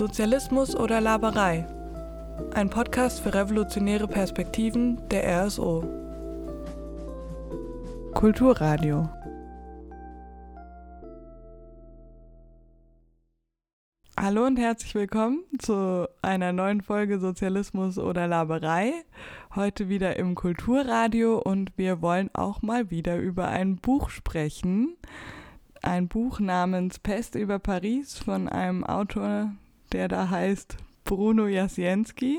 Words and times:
Sozialismus 0.00 0.74
oder 0.74 0.98
Laberei? 0.98 1.66
Ein 2.54 2.70
Podcast 2.70 3.20
für 3.20 3.34
revolutionäre 3.34 4.08
Perspektiven 4.08 5.06
der 5.10 5.44
RSO. 5.44 5.84
Kulturradio. 8.14 9.10
Hallo 14.18 14.46
und 14.46 14.58
herzlich 14.58 14.94
willkommen 14.94 15.44
zu 15.58 16.08
einer 16.22 16.54
neuen 16.54 16.80
Folge 16.80 17.18
Sozialismus 17.18 17.98
oder 17.98 18.26
Laberei. 18.26 18.94
Heute 19.54 19.90
wieder 19.90 20.16
im 20.16 20.34
Kulturradio 20.34 21.38
und 21.40 21.76
wir 21.76 22.00
wollen 22.00 22.30
auch 22.32 22.62
mal 22.62 22.90
wieder 22.90 23.18
über 23.18 23.48
ein 23.48 23.76
Buch 23.76 24.08
sprechen. 24.08 24.96
Ein 25.82 26.08
Buch 26.08 26.40
namens 26.40 26.98
Pest 26.98 27.34
über 27.34 27.58
Paris 27.58 28.18
von 28.18 28.48
einem 28.48 28.82
Autor, 28.82 29.52
der 29.92 30.08
da 30.08 30.30
heißt 30.30 30.76
Bruno 31.04 31.46
Jasienski. 31.46 32.38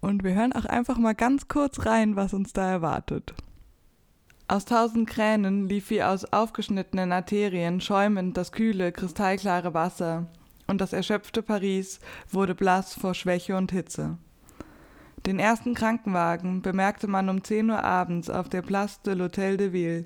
Und 0.00 0.24
wir 0.24 0.34
hören 0.34 0.52
auch 0.52 0.64
einfach 0.64 0.98
mal 0.98 1.14
ganz 1.14 1.48
kurz 1.48 1.86
rein, 1.86 2.16
was 2.16 2.34
uns 2.34 2.52
da 2.52 2.70
erwartet. 2.70 3.34
Aus 4.48 4.64
tausend 4.64 5.08
Kränen 5.08 5.68
lief 5.68 5.90
wie 5.90 6.02
aus 6.02 6.24
aufgeschnittenen 6.24 7.12
Arterien 7.12 7.80
schäumend 7.80 8.36
das 8.36 8.52
kühle, 8.52 8.92
kristallklare 8.92 9.72
Wasser, 9.72 10.26
und 10.66 10.80
das 10.80 10.92
erschöpfte 10.92 11.42
Paris 11.42 12.00
wurde 12.30 12.54
blass 12.54 12.94
vor 12.94 13.14
Schwäche 13.14 13.56
und 13.56 13.72
Hitze. 13.72 14.18
Den 15.26 15.38
ersten 15.38 15.74
Krankenwagen 15.74 16.62
bemerkte 16.62 17.06
man 17.06 17.28
um 17.28 17.44
zehn 17.44 17.70
Uhr 17.70 17.84
abends 17.84 18.28
auf 18.28 18.48
der 18.48 18.62
Place 18.62 19.00
de 19.02 19.14
l'Hôtel 19.14 19.56
de 19.56 19.72
Ville. 19.72 20.04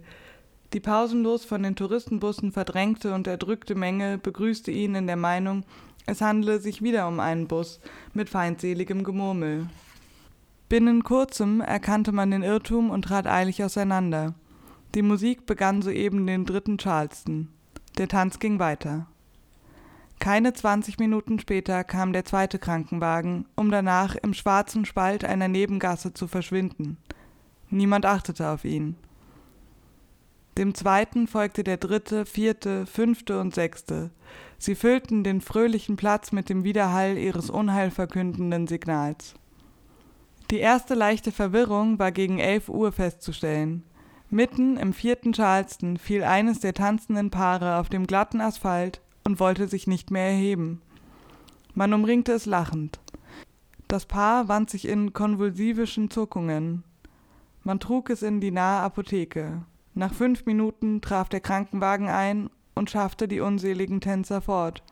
Die 0.73 0.81
pausenlos 0.81 1.45
von 1.45 1.63
den 1.63 1.75
Touristenbussen 1.75 2.53
verdrängte 2.53 3.15
und 3.15 3.27
erdrückte 3.27 3.75
Menge 3.75 4.19
begrüßte 4.19 4.71
ihn 4.71 4.95
in 4.95 5.07
der 5.07 5.17
Meinung, 5.17 5.65
es 6.07 6.21
handele 6.21 6.61
sich 6.61 6.83
wieder 6.83 7.09
um 7.09 7.21
einen 7.21 7.49
Bus 7.49 7.81
mit 8.15 8.31
feindseligem 8.31 9.05
Gemurmel. 9.05 9.67
Binnen 10.69 11.05
kurzem 11.05 11.61
erkannte 11.61 12.13
man 12.13 12.31
den 12.31 12.43
Irrtum 12.43 12.91
und 12.91 13.03
trat 13.03 13.27
eilig 13.27 13.63
auseinander. 13.63 14.35
Die 14.95 15.03
Musik 15.03 15.47
begann 15.47 15.83
soeben 15.83 16.27
den 16.27 16.45
dritten 16.45 16.79
Charleston. 16.79 17.49
Der 17.99 18.09
Tanz 18.09 18.39
ging 18.39 18.59
weiter. 18.59 19.07
Keine 20.19 20.55
zwanzig 20.55 20.99
Minuten 20.99 21.39
später 21.39 21.85
kam 21.85 22.13
der 22.13 22.25
zweite 22.25 22.59
Krankenwagen, 22.59 23.47
um 23.55 23.71
danach 23.71 24.17
im 24.17 24.33
schwarzen 24.33 24.85
Spalt 24.87 25.25
einer 25.25 25.49
Nebengasse 25.49 26.15
zu 26.15 26.27
verschwinden. 26.27 26.97
Niemand 27.69 28.07
achtete 28.07 28.49
auf 28.49 28.65
ihn. 28.65 28.97
Dem 30.57 30.75
zweiten 30.75 31.27
folgte 31.27 31.63
der 31.65 31.77
dritte, 31.77 32.25
vierte, 32.25 32.87
fünfte 32.87 33.39
und 33.39 33.55
sechste. 33.55 34.11
Sie 34.59 34.75
füllten 34.75 35.23
den 35.23 35.41
fröhlichen 35.41 35.97
Platz 35.97 36.33
mit 36.33 36.49
dem 36.49 36.65
Widerhall 36.65 37.19
ihres 37.19 37.51
unheilverkündenden 37.51 38.67
Signals. 38.67 39.35
Die 40.51 40.59
erste 40.59 40.95
leichte 40.95 41.33
Verwirrung 41.33 41.99
war 41.99 42.13
gegen 42.13 42.39
elf 42.39 42.69
Uhr 42.69 42.93
festzustellen. 42.93 43.83
Mitten 44.31 44.77
im 44.77 44.93
vierten 44.93 45.33
Charleston 45.33 45.99
fiel 45.99 46.25
eines 46.25 46.61
der 46.61 46.75
tanzenden 46.75 47.31
Paare 47.31 47.79
auf 47.79 47.89
dem 47.89 48.07
glatten 48.07 48.41
Asphalt 48.41 49.01
und 49.25 49.41
wollte 49.41 49.69
sich 49.69 49.87
nicht 49.87 50.11
mehr 50.11 50.29
erheben. 50.31 50.83
Man 51.75 51.93
umringte 51.93 52.33
es 52.33 52.47
lachend. 52.47 53.01
Das 53.89 54.07
Paar 54.07 54.49
wand 54.49 54.71
sich 54.71 54.89
in 54.89 55.13
konvulsivischen 55.13 56.11
Zuckungen. 56.11 56.83
Man 57.63 57.79
trug 57.79 58.11
es 58.11 58.23
in 58.23 58.41
die 58.41 58.51
nahe 58.51 58.83
Apotheke. 58.83 59.63
Nach 59.95 60.13
fünf 60.13 60.47
Minuten 60.47 61.01
traf 61.01 61.29
der 61.29 61.41
Krankenwagen 61.41 62.09
ein 62.09 62.51
und 62.77 62.91
schaffte 62.91 63.27
die 63.27 63.41
unseligen 63.41 64.01
Tänzer 64.01 64.41
fort. 64.41 64.85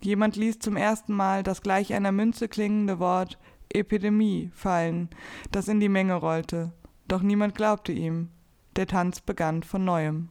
Jemand 0.00 0.36
ließ 0.36 0.60
zum 0.60 0.76
ersten 0.76 1.12
Mal 1.12 1.42
das 1.42 1.60
gleich 1.60 1.92
einer 1.92 2.12
Münze 2.12 2.48
klingende 2.48 2.98
Wort 2.98 3.38
Epidemie 3.68 4.50
fallen, 4.54 5.10
das 5.50 5.68
in 5.68 5.80
die 5.80 5.88
Menge 5.88 6.14
rollte. 6.14 6.72
Doch 7.08 7.22
niemand 7.22 7.54
glaubte 7.54 7.92
ihm. 7.92 8.30
Der 8.76 8.86
Tanz 8.86 9.20
begann 9.20 9.62
von 9.62 9.84
neuem. 9.84 10.28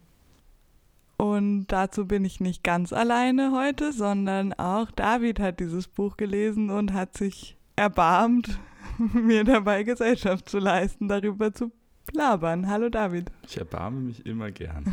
Und 1.17 1.67
dazu 1.67 2.07
bin 2.07 2.25
ich 2.25 2.39
nicht 2.39 2.63
ganz 2.63 2.91
alleine 2.91 3.51
heute, 3.53 3.93
sondern 3.93 4.53
auch 4.53 4.91
David 4.91 5.39
hat 5.39 5.59
dieses 5.59 5.87
Buch 5.87 6.17
gelesen 6.17 6.69
und 6.69 6.93
hat 6.93 7.17
sich 7.17 7.57
erbarmt, 7.75 8.59
mir 9.13 9.43
dabei 9.43 9.83
Gesellschaft 9.83 10.49
zu 10.49 10.59
leisten, 10.59 11.07
darüber 11.07 11.53
zu 11.53 11.71
labern. 12.13 12.69
Hallo 12.69 12.89
David. 12.89 13.31
Ich 13.47 13.57
erbarme 13.57 14.01
mich 14.01 14.25
immer 14.25 14.51
gern. 14.51 14.85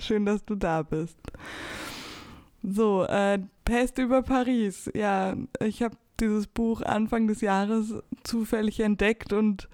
Schön, 0.00 0.26
dass 0.26 0.44
du 0.44 0.54
da 0.54 0.82
bist. 0.82 1.18
So, 2.62 3.04
äh, 3.04 3.38
Pest 3.64 3.98
über 3.98 4.22
Paris. 4.22 4.90
Ja, 4.94 5.34
ich 5.60 5.82
habe 5.82 5.96
dieses 6.20 6.46
Buch 6.46 6.82
Anfang 6.82 7.26
des 7.26 7.40
Jahres 7.40 7.94
zufällig 8.22 8.80
entdeckt 8.80 9.32
und 9.32 9.68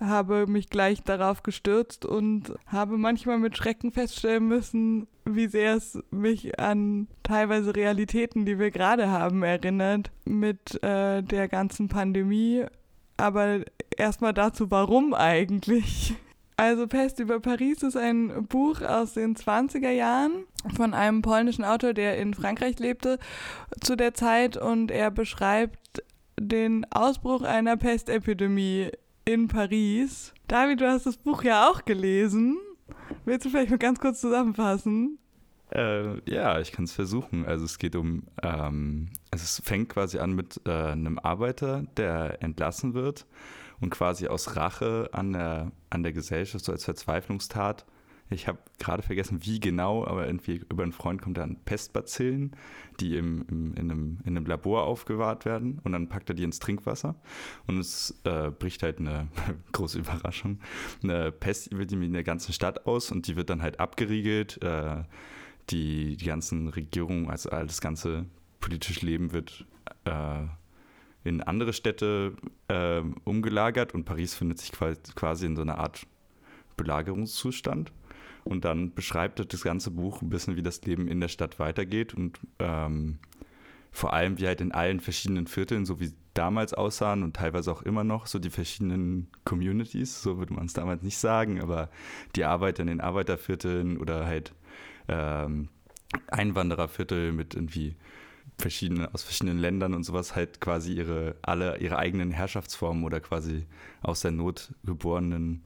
habe 0.00 0.46
mich 0.46 0.68
gleich 0.68 1.02
darauf 1.02 1.42
gestürzt 1.42 2.04
und 2.04 2.52
habe 2.66 2.98
manchmal 2.98 3.38
mit 3.38 3.56
Schrecken 3.56 3.92
feststellen 3.92 4.46
müssen, 4.46 5.06
wie 5.24 5.46
sehr 5.46 5.74
es 5.74 5.98
mich 6.10 6.58
an 6.58 7.08
teilweise 7.22 7.74
Realitäten, 7.74 8.44
die 8.44 8.58
wir 8.58 8.70
gerade 8.70 9.08
haben, 9.08 9.42
erinnert, 9.42 10.10
mit 10.24 10.82
äh, 10.82 11.22
der 11.22 11.48
ganzen 11.48 11.88
Pandemie 11.88 12.66
aber 13.16 13.60
erstmal 13.96 14.34
dazu, 14.34 14.70
warum 14.70 15.14
eigentlich? 15.14 16.14
Also 16.58 16.86
Pest 16.86 17.20
über 17.20 17.38
Paris 17.38 17.82
ist 17.82 17.98
ein 17.98 18.46
Buch 18.46 18.80
aus 18.80 19.12
den 19.12 19.36
20er 19.36 19.90
Jahren 19.90 20.46
von 20.74 20.94
einem 20.94 21.20
polnischen 21.20 21.64
Autor, 21.64 21.92
der 21.92 22.16
in 22.16 22.32
Frankreich 22.32 22.78
lebte 22.78 23.18
zu 23.82 23.94
der 23.94 24.14
Zeit 24.14 24.56
und 24.56 24.90
er 24.90 25.10
beschreibt 25.10 26.02
den 26.40 26.86
Ausbruch 26.90 27.42
einer 27.42 27.76
Pestepidemie 27.76 28.90
in 29.26 29.48
Paris. 29.48 30.32
David, 30.48 30.80
du 30.80 30.88
hast 30.88 31.04
das 31.04 31.18
Buch 31.18 31.42
ja 31.42 31.68
auch 31.68 31.84
gelesen. 31.84 32.56
Willst 33.26 33.44
du 33.44 33.50
vielleicht 33.50 33.70
mal 33.70 33.78
ganz 33.78 34.00
kurz 34.00 34.22
zusammenfassen? 34.22 35.18
Äh, 35.74 36.20
ja, 36.30 36.58
ich 36.60 36.72
kann 36.72 36.86
es 36.86 36.92
versuchen. 36.92 37.44
Also 37.44 37.66
es 37.66 37.78
geht 37.78 37.96
um, 37.96 38.22
ähm, 38.42 39.08
es 39.30 39.60
fängt 39.62 39.90
quasi 39.90 40.20
an 40.20 40.32
mit 40.32 40.60
äh, 40.64 40.70
einem 40.70 41.18
Arbeiter, 41.18 41.84
der 41.98 42.42
entlassen 42.42 42.94
wird 42.94 43.26
und 43.80 43.90
quasi 43.90 44.28
aus 44.28 44.56
Rache 44.56 45.10
an 45.12 45.32
der, 45.32 45.72
an 45.90 46.02
der 46.02 46.12
Gesellschaft, 46.12 46.64
so 46.64 46.72
als 46.72 46.84
Verzweiflungstat. 46.84 47.86
Ich 48.28 48.48
habe 48.48 48.58
gerade 48.80 49.04
vergessen, 49.04 49.38
wie 49.44 49.60
genau, 49.60 50.04
aber 50.04 50.26
irgendwie 50.26 50.60
über 50.68 50.82
einen 50.82 50.92
Freund 50.92 51.22
kommt 51.22 51.38
an 51.38 51.58
Pestbazillen, 51.64 52.56
die 52.98 53.16
im, 53.16 53.44
im, 53.48 53.74
in, 53.74 53.90
einem, 53.90 54.18
in 54.24 54.36
einem 54.36 54.46
Labor 54.46 54.82
aufgewahrt 54.82 55.44
werden 55.44 55.80
und 55.84 55.92
dann 55.92 56.08
packt 56.08 56.28
er 56.30 56.34
die 56.34 56.42
ins 56.42 56.58
Trinkwasser 56.58 57.14
und 57.68 57.78
es 57.78 58.20
äh, 58.24 58.50
bricht 58.50 58.82
halt 58.82 58.98
eine 58.98 59.28
große 59.72 60.00
Überraschung, 60.00 60.58
eine 61.04 61.30
Pest 61.30 61.68
über 61.68 61.82
in 61.82 62.12
der 62.12 62.24
ganzen 62.24 62.52
Stadt 62.52 62.84
aus 62.86 63.12
und 63.12 63.28
die 63.28 63.36
wird 63.36 63.48
dann 63.48 63.62
halt 63.62 63.78
abgeriegelt. 63.78 64.60
Äh, 64.60 65.04
die, 65.70 66.16
die 66.16 66.26
ganzen 66.26 66.68
Regierungen, 66.68 67.30
also 67.30 67.50
das 67.50 67.80
ganze 67.80 68.26
politische 68.60 69.04
Leben 69.04 69.32
wird 69.32 69.66
äh, 70.04 70.46
in 71.26 71.42
andere 71.42 71.72
Städte 71.72 72.34
äh, 72.68 73.02
umgelagert 73.24 73.94
und 73.94 74.04
Paris 74.04 74.34
findet 74.34 74.58
sich 74.58 74.72
quasi 74.72 75.46
in 75.46 75.56
so 75.56 75.62
einer 75.62 75.78
Art 75.78 76.06
Belagerungszustand. 76.76 77.92
Und 78.44 78.64
dann 78.64 78.94
beschreibt 78.94 79.52
das 79.52 79.62
ganze 79.62 79.90
Buch 79.90 80.22
ein 80.22 80.28
bisschen, 80.28 80.54
wie 80.54 80.62
das 80.62 80.82
Leben 80.82 81.08
in 81.08 81.20
der 81.20 81.28
Stadt 81.28 81.58
weitergeht 81.58 82.14
und 82.14 82.38
ähm, 82.60 83.18
vor 83.90 84.12
allem, 84.12 84.38
wie 84.38 84.46
halt 84.46 84.60
in 84.60 84.72
allen 84.72 85.00
verschiedenen 85.00 85.48
Vierteln, 85.48 85.84
so 85.84 85.98
wie 85.98 86.12
damals 86.34 86.74
aussahen 86.74 87.22
und 87.22 87.34
teilweise 87.34 87.72
auch 87.72 87.82
immer 87.82 88.04
noch, 88.04 88.26
so 88.26 88.38
die 88.38 88.50
verschiedenen 88.50 89.28
Communities, 89.44 90.22
so 90.22 90.38
würde 90.38 90.54
man 90.54 90.66
es 90.66 90.74
damals 90.74 91.02
nicht 91.02 91.18
sagen, 91.18 91.60
aber 91.60 91.90
die 92.36 92.44
Arbeiter 92.44 92.82
in 92.82 92.88
den 92.88 93.00
Arbeitervierteln 93.00 93.96
oder 93.96 94.26
halt 94.26 94.52
ähm, 95.08 95.70
Einwandererviertel 96.28 97.32
mit 97.32 97.54
irgendwie 97.54 97.96
verschiedene, 98.58 99.12
aus 99.12 99.22
verschiedenen 99.22 99.58
Ländern 99.58 99.94
und 99.94 100.04
sowas 100.04 100.34
halt 100.34 100.60
quasi 100.60 100.92
ihre, 100.92 101.36
alle 101.42 101.78
ihre 101.78 101.98
eigenen 101.98 102.30
Herrschaftsformen 102.30 103.04
oder 103.04 103.20
quasi 103.20 103.66
aus 104.02 104.20
der 104.20 104.30
Not 104.30 104.72
geborenen 104.84 105.62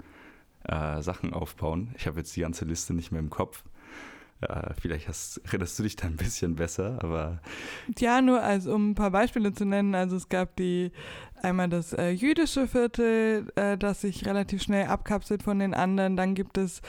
äh, 0.64 1.00
Sachen 1.02 1.32
aufbauen. 1.32 1.94
Ich 1.96 2.06
habe 2.06 2.18
jetzt 2.18 2.34
die 2.36 2.40
ganze 2.40 2.64
Liste 2.64 2.94
nicht 2.94 3.12
mehr 3.12 3.20
im 3.20 3.30
Kopf. 3.30 3.64
Ja, 4.42 4.72
vielleicht 4.80 5.06
hast, 5.06 5.38
erinnerst 5.44 5.78
du 5.78 5.82
dich 5.82 5.96
da 5.96 6.06
ein 6.06 6.16
bisschen 6.16 6.56
besser, 6.56 6.98
aber. 7.02 7.42
Ja, 7.98 8.22
nur 8.22 8.42
als 8.42 8.66
um 8.66 8.90
ein 8.90 8.94
paar 8.94 9.10
Beispiele 9.10 9.52
zu 9.52 9.66
nennen. 9.66 9.94
Also 9.94 10.16
es 10.16 10.30
gab 10.30 10.56
die 10.56 10.92
einmal 11.44 11.68
das 11.68 11.92
äh, 11.92 12.10
jüdische 12.10 12.66
Viertel, 12.66 13.50
äh, 13.56 13.76
das 13.76 14.02
sich 14.02 14.26
relativ 14.26 14.62
schnell 14.62 14.86
abkapselt 14.86 15.42
von 15.42 15.58
den 15.58 15.74
anderen. 15.74 16.16
Dann 16.16 16.34
gibt 16.34 16.58
es 16.58 16.80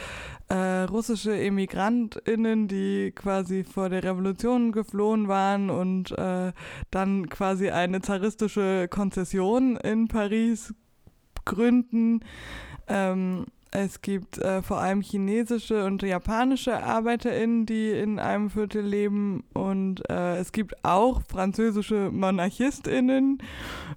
äh, 0.49 0.83
russische 0.83 1.37
EmigrantInnen, 1.37 2.67
die 2.67 3.11
quasi 3.15 3.63
vor 3.63 3.89
der 3.89 4.03
Revolution 4.03 4.71
geflohen 4.71 5.27
waren 5.27 5.69
und 5.69 6.11
äh, 6.17 6.51
dann 6.91 7.29
quasi 7.29 7.69
eine 7.69 8.01
zaristische 8.01 8.87
Konzession 8.89 9.77
in 9.77 10.07
Paris 10.07 10.73
gründen. 11.45 12.21
Ähm, 12.87 13.45
es 13.71 14.01
gibt 14.01 14.37
äh, 14.37 14.61
vor 14.61 14.79
allem 14.79 15.01
chinesische 15.01 15.85
und 15.85 16.03
japanische 16.03 16.83
ArbeiterInnen, 16.83 17.65
die 17.65 17.91
in 17.91 18.19
einem 18.19 18.49
Viertel 18.49 18.81
leben. 18.81 19.45
Und 19.53 20.07
äh, 20.09 20.35
es 20.37 20.51
gibt 20.51 20.83
auch 20.83 21.21
französische 21.29 22.09
MonarchistInnen, 22.11 23.41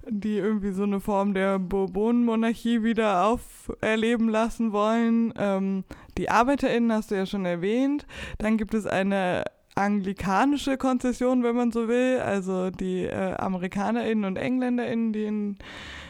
die 0.07 0.37
irgendwie 0.37 0.71
so 0.71 0.83
eine 0.83 1.01
Form 1.01 1.33
der 1.33 1.59
Bourbon-Monarchie 1.59 2.83
wieder 2.83 3.25
auferleben 3.25 4.29
lassen 4.29 4.71
wollen. 4.71 5.33
Ähm, 5.37 5.83
die 6.17 6.29
ArbeiterInnen 6.29 6.93
hast 6.93 7.11
du 7.11 7.15
ja 7.15 7.25
schon 7.25 7.45
erwähnt. 7.45 8.07
Dann 8.37 8.57
gibt 8.57 8.73
es 8.73 8.87
eine 8.87 9.43
anglikanische 9.75 10.77
Konzession, 10.77 11.43
wenn 11.43 11.55
man 11.55 11.73
so 11.73 11.89
will. 11.89 12.19
Also 12.21 12.69
die 12.69 13.03
äh, 13.03 13.33
AmerikanerInnen 13.33 14.23
und 14.23 14.37
EngländerInnen, 14.37 15.11
die 15.11 15.25
in 15.25 15.57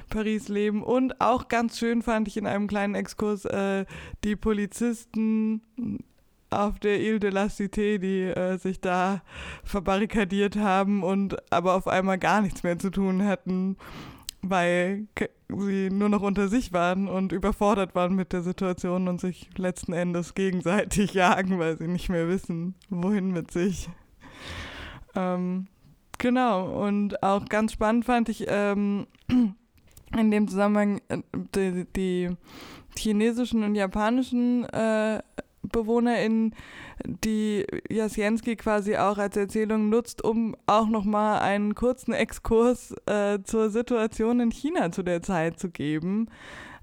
Paris 0.09 0.47
leben. 0.47 0.83
Und 0.83 1.21
auch 1.21 1.47
ganz 1.47 1.77
schön 1.77 2.01
fand 2.01 2.27
ich 2.27 2.37
in 2.37 2.47
einem 2.47 2.67
kleinen 2.67 2.95
Exkurs 2.95 3.45
äh, 3.45 3.85
die 4.23 4.35
Polizisten 4.35 5.61
auf 6.49 6.79
der 6.79 6.99
Ile 7.01 7.19
de 7.19 7.29
la 7.31 7.45
Cité, 7.45 7.97
die 7.97 8.21
äh, 8.21 8.57
sich 8.57 8.79
da 8.79 9.21
verbarrikadiert 9.63 10.55
haben 10.57 11.03
und 11.03 11.35
aber 11.51 11.75
auf 11.75 11.87
einmal 11.87 12.17
gar 12.17 12.41
nichts 12.41 12.63
mehr 12.63 12.79
zu 12.79 12.89
tun 12.89 13.25
hatten, 13.25 13.77
weil 14.41 15.07
sie 15.49 15.89
nur 15.89 16.09
noch 16.09 16.21
unter 16.21 16.47
sich 16.47 16.73
waren 16.73 17.07
und 17.07 17.31
überfordert 17.31 17.95
waren 17.95 18.15
mit 18.15 18.33
der 18.33 18.41
Situation 18.41 19.07
und 19.07 19.19
sich 19.19 19.49
letzten 19.57 19.93
Endes 19.93 20.33
gegenseitig 20.33 21.13
jagen, 21.13 21.59
weil 21.59 21.77
sie 21.77 21.87
nicht 21.87 22.09
mehr 22.09 22.27
wissen, 22.27 22.75
wohin 22.89 23.31
mit 23.31 23.51
sich. 23.51 23.89
Ähm, 25.15 25.67
genau, 26.17 26.85
und 26.85 27.23
auch 27.23 27.45
ganz 27.45 27.73
spannend 27.73 28.05
fand 28.05 28.29
ich, 28.29 28.45
ähm, 28.47 29.07
in 30.17 30.31
dem 30.31 30.47
Zusammenhang 30.47 31.01
äh, 31.09 31.19
die, 31.55 31.85
die 31.95 32.29
chinesischen 32.97 33.63
und 33.63 33.75
japanischen 33.75 34.63
äh, 34.65 35.21
BewohnerInnen, 35.63 36.53
die 37.05 37.65
Jasienski 37.89 38.55
quasi 38.55 38.95
auch 38.97 39.17
als 39.17 39.35
Erzählung 39.35 39.89
nutzt, 39.89 40.23
um 40.23 40.55
auch 40.67 40.87
nochmal 40.87 41.39
einen 41.39 41.75
kurzen 41.75 42.13
Exkurs 42.13 42.93
äh, 43.05 43.39
zur 43.43 43.69
Situation 43.69 44.39
in 44.39 44.51
China 44.51 44.91
zu 44.91 45.03
der 45.03 45.21
Zeit 45.21 45.59
zu 45.59 45.69
geben. 45.69 46.27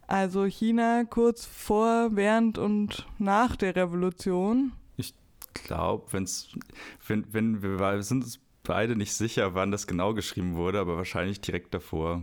Also 0.07 0.45
China 0.45 1.05
kurz 1.05 1.47
vor, 1.47 2.11
während 2.13 2.59
und 2.59 3.07
nach 3.19 3.57
der 3.57 3.77
Revolution. 3.77 4.73
Ich 4.97 5.15
glaube, 5.55 6.13
wenn, 6.13 6.27
wenn 7.33 7.63
wir 7.63 8.03
sind 8.03 8.25
uns 8.25 8.41
beide 8.63 8.97
nicht 8.97 9.15
sicher, 9.15 9.55
wann 9.55 9.71
das 9.71 9.87
genau 9.87 10.15
geschrieben 10.15 10.55
wurde, 10.55 10.81
aber 10.81 10.97
wahrscheinlich 10.97 11.41
direkt 11.41 11.73
davor 11.75 12.23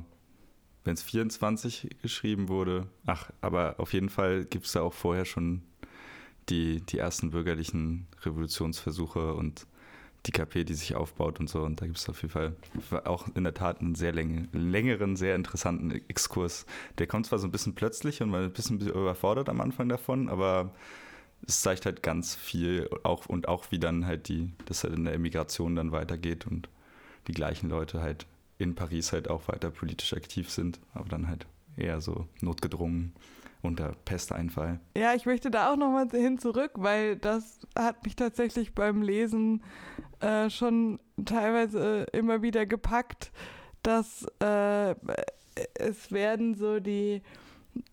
wenn 0.89 0.95
es 0.95 1.03
24 1.03 1.97
geschrieben 2.01 2.47
wurde. 2.47 2.87
Ach, 3.05 3.29
aber 3.41 3.75
auf 3.77 3.93
jeden 3.93 4.09
Fall 4.09 4.43
gibt 4.43 4.65
es 4.65 4.71
da 4.71 4.81
auch 4.81 4.93
vorher 4.93 5.23
schon 5.23 5.61
die, 6.49 6.81
die 6.81 6.97
ersten 6.97 7.29
bürgerlichen 7.29 8.07
Revolutionsversuche 8.23 9.35
und 9.35 9.67
die 10.25 10.31
KP, 10.31 10.63
die 10.63 10.73
sich 10.73 10.95
aufbaut 10.95 11.39
und 11.39 11.47
so. 11.47 11.61
Und 11.61 11.79
da 11.79 11.85
gibt 11.85 11.99
es 11.99 12.09
auf 12.09 12.23
jeden 12.23 12.31
Fall 12.31 12.55
auch 13.05 13.27
in 13.35 13.43
der 13.43 13.53
Tat 13.53 13.81
einen 13.81 13.93
sehr 13.93 14.13
läng 14.13 14.47
längeren, 14.51 15.15
sehr 15.15 15.35
interessanten 15.35 15.91
Exkurs. 15.91 16.65
Der 16.97 17.05
kommt 17.05 17.27
zwar 17.27 17.37
so 17.37 17.47
ein 17.47 17.51
bisschen 17.51 17.75
plötzlich 17.75 18.23
und 18.23 18.31
man 18.31 18.45
ist 18.45 18.49
ein 18.71 18.79
bisschen 18.79 18.79
überfordert 18.79 19.47
am 19.47 19.61
Anfang 19.61 19.89
davon, 19.89 20.27
aber 20.27 20.73
es 21.47 21.61
zeigt 21.61 21.85
halt 21.85 22.01
ganz 22.01 22.33
viel 22.33 22.89
auch 23.03 23.27
und 23.27 23.47
auch 23.47 23.65
wie 23.69 23.77
dann 23.77 24.07
halt 24.07 24.27
die, 24.27 24.53
dass 24.65 24.83
halt 24.83 24.95
in 24.95 25.05
der 25.05 25.13
Emigration 25.13 25.75
dann 25.75 25.91
weitergeht 25.91 26.47
und 26.47 26.67
die 27.27 27.33
gleichen 27.33 27.69
Leute 27.69 28.01
halt 28.01 28.25
in 28.59 28.75
Paris 28.75 29.11
halt 29.11 29.29
auch 29.29 29.47
weiter 29.47 29.71
politisch 29.71 30.13
aktiv 30.13 30.51
sind, 30.51 30.79
aber 30.93 31.09
dann 31.09 31.27
halt 31.27 31.47
eher 31.75 32.01
so 32.01 32.27
notgedrungen 32.41 33.13
unter 33.61 33.95
Pesteinfall. 34.05 34.79
Ja, 34.95 35.15
ich 35.15 35.25
möchte 35.25 35.49
da 35.49 35.71
auch 35.71 35.77
nochmal 35.77 36.07
hin 36.11 36.37
zurück, 36.37 36.71
weil 36.75 37.15
das 37.15 37.59
hat 37.77 38.03
mich 38.03 38.15
tatsächlich 38.15 38.73
beim 38.73 39.01
Lesen 39.01 39.63
äh, 40.19 40.49
schon 40.49 40.99
teilweise 41.25 42.05
immer 42.13 42.41
wieder 42.41 42.65
gepackt, 42.65 43.31
dass 43.81 44.25
äh, 44.41 44.95
es 45.73 46.11
werden 46.11 46.55
so 46.55 46.79
die 46.79 47.21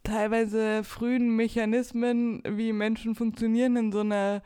teilweise 0.02 0.84
frühen 0.84 1.34
Mechanismen, 1.34 2.42
wie 2.48 2.72
Menschen 2.72 3.14
funktionieren 3.14 3.76
in 3.76 3.92
so 3.92 4.00
einer 4.00 4.42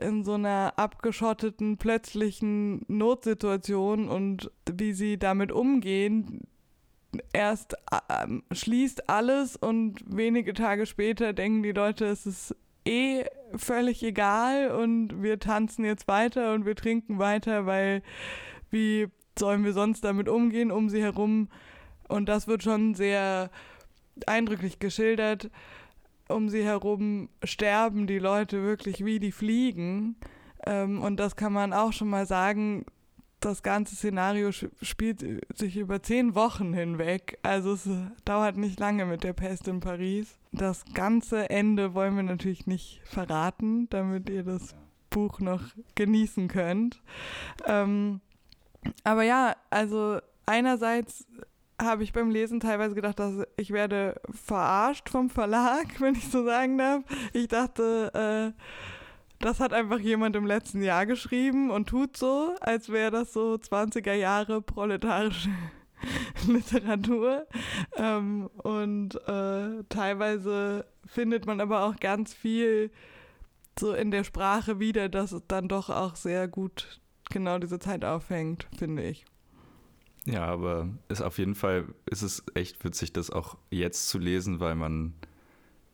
in 0.00 0.24
so 0.24 0.34
einer 0.34 0.74
abgeschotteten, 0.76 1.76
plötzlichen 1.76 2.84
Notsituation 2.88 4.08
und 4.08 4.50
wie 4.70 4.92
sie 4.92 5.18
damit 5.18 5.52
umgehen, 5.52 6.42
erst 7.32 7.74
äh, 7.90 8.54
schließt 8.54 9.08
alles 9.08 9.56
und 9.56 9.96
wenige 10.06 10.54
Tage 10.54 10.86
später 10.86 11.32
denken 11.32 11.62
die 11.62 11.72
Leute, 11.72 12.06
es 12.06 12.26
ist 12.26 12.56
eh 12.84 13.24
völlig 13.56 14.02
egal 14.02 14.70
und 14.70 15.22
wir 15.22 15.38
tanzen 15.38 15.84
jetzt 15.84 16.08
weiter 16.08 16.54
und 16.54 16.64
wir 16.66 16.76
trinken 16.76 17.18
weiter, 17.18 17.66
weil 17.66 18.02
wie 18.70 19.08
sollen 19.38 19.64
wir 19.64 19.72
sonst 19.72 20.04
damit 20.04 20.28
umgehen 20.28 20.70
um 20.70 20.88
sie 20.88 21.02
herum? 21.02 21.48
Und 22.08 22.28
das 22.28 22.48
wird 22.48 22.62
schon 22.62 22.94
sehr 22.94 23.50
eindrücklich 24.26 24.78
geschildert 24.78 25.50
um 26.30 26.48
sie 26.48 26.64
herum 26.64 27.28
sterben 27.42 28.06
die 28.06 28.18
Leute 28.18 28.62
wirklich 28.62 29.04
wie 29.04 29.18
die 29.18 29.32
Fliegen. 29.32 30.16
Ähm, 30.66 31.02
und 31.02 31.18
das 31.18 31.36
kann 31.36 31.52
man 31.52 31.72
auch 31.72 31.92
schon 31.92 32.08
mal 32.08 32.26
sagen. 32.26 32.84
Das 33.40 33.62
ganze 33.62 33.94
Szenario 33.94 34.50
spielt 34.52 35.24
sich 35.56 35.76
über 35.78 36.02
zehn 36.02 36.34
Wochen 36.34 36.74
hinweg. 36.74 37.38
Also 37.42 37.72
es 37.72 37.88
dauert 38.26 38.58
nicht 38.58 38.78
lange 38.78 39.06
mit 39.06 39.24
der 39.24 39.32
Pest 39.32 39.66
in 39.66 39.80
Paris. 39.80 40.38
Das 40.52 40.84
ganze 40.92 41.48
Ende 41.48 41.94
wollen 41.94 42.16
wir 42.16 42.22
natürlich 42.22 42.66
nicht 42.66 43.00
verraten, 43.04 43.88
damit 43.88 44.28
ihr 44.28 44.42
das 44.42 44.74
Buch 45.08 45.40
noch 45.40 45.62
genießen 45.94 46.48
könnt. 46.48 47.00
Ähm, 47.66 48.20
aber 49.04 49.22
ja, 49.22 49.56
also 49.70 50.18
einerseits 50.46 51.26
habe 51.80 52.02
ich 52.02 52.12
beim 52.12 52.30
Lesen 52.30 52.60
teilweise 52.60 52.94
gedacht, 52.94 53.18
dass 53.18 53.46
ich 53.56 53.70
werde 53.72 54.20
verarscht 54.30 55.08
vom 55.08 55.30
Verlag, 55.30 55.86
wenn 56.00 56.14
ich 56.14 56.28
so 56.28 56.44
sagen 56.44 56.78
darf. 56.78 57.02
Ich 57.32 57.48
dachte, 57.48 58.54
äh, 58.54 58.62
das 59.38 59.60
hat 59.60 59.72
einfach 59.72 59.98
jemand 59.98 60.36
im 60.36 60.46
letzten 60.46 60.82
Jahr 60.82 61.06
geschrieben 61.06 61.70
und 61.70 61.88
tut 61.88 62.16
so, 62.16 62.54
als 62.60 62.90
wäre 62.90 63.10
das 63.10 63.32
so 63.32 63.54
20er 63.54 64.12
Jahre 64.12 64.60
proletarische 64.60 65.48
Literatur. 66.46 67.46
Ähm, 67.96 68.50
und 68.62 69.14
äh, 69.26 69.82
teilweise 69.88 70.84
findet 71.06 71.46
man 71.46 71.60
aber 71.60 71.84
auch 71.84 71.96
ganz 71.96 72.34
viel 72.34 72.90
so 73.78 73.94
in 73.94 74.10
der 74.10 74.24
Sprache 74.24 74.78
wieder, 74.78 75.08
dass 75.08 75.32
es 75.32 75.42
dann 75.48 75.68
doch 75.68 75.88
auch 75.88 76.16
sehr 76.16 76.46
gut 76.48 77.00
genau 77.30 77.58
diese 77.58 77.78
Zeit 77.78 78.04
aufhängt, 78.04 78.68
finde 78.78 79.04
ich. 79.04 79.24
Ja, 80.26 80.44
aber 80.44 80.88
ist 81.08 81.22
auf 81.22 81.38
jeden 81.38 81.54
Fall 81.54 81.86
ist 82.06 82.22
es 82.22 82.44
echt 82.54 82.84
witzig, 82.84 83.12
das 83.12 83.30
auch 83.30 83.56
jetzt 83.70 84.08
zu 84.08 84.18
lesen, 84.18 84.60
weil 84.60 84.74
man 84.74 85.14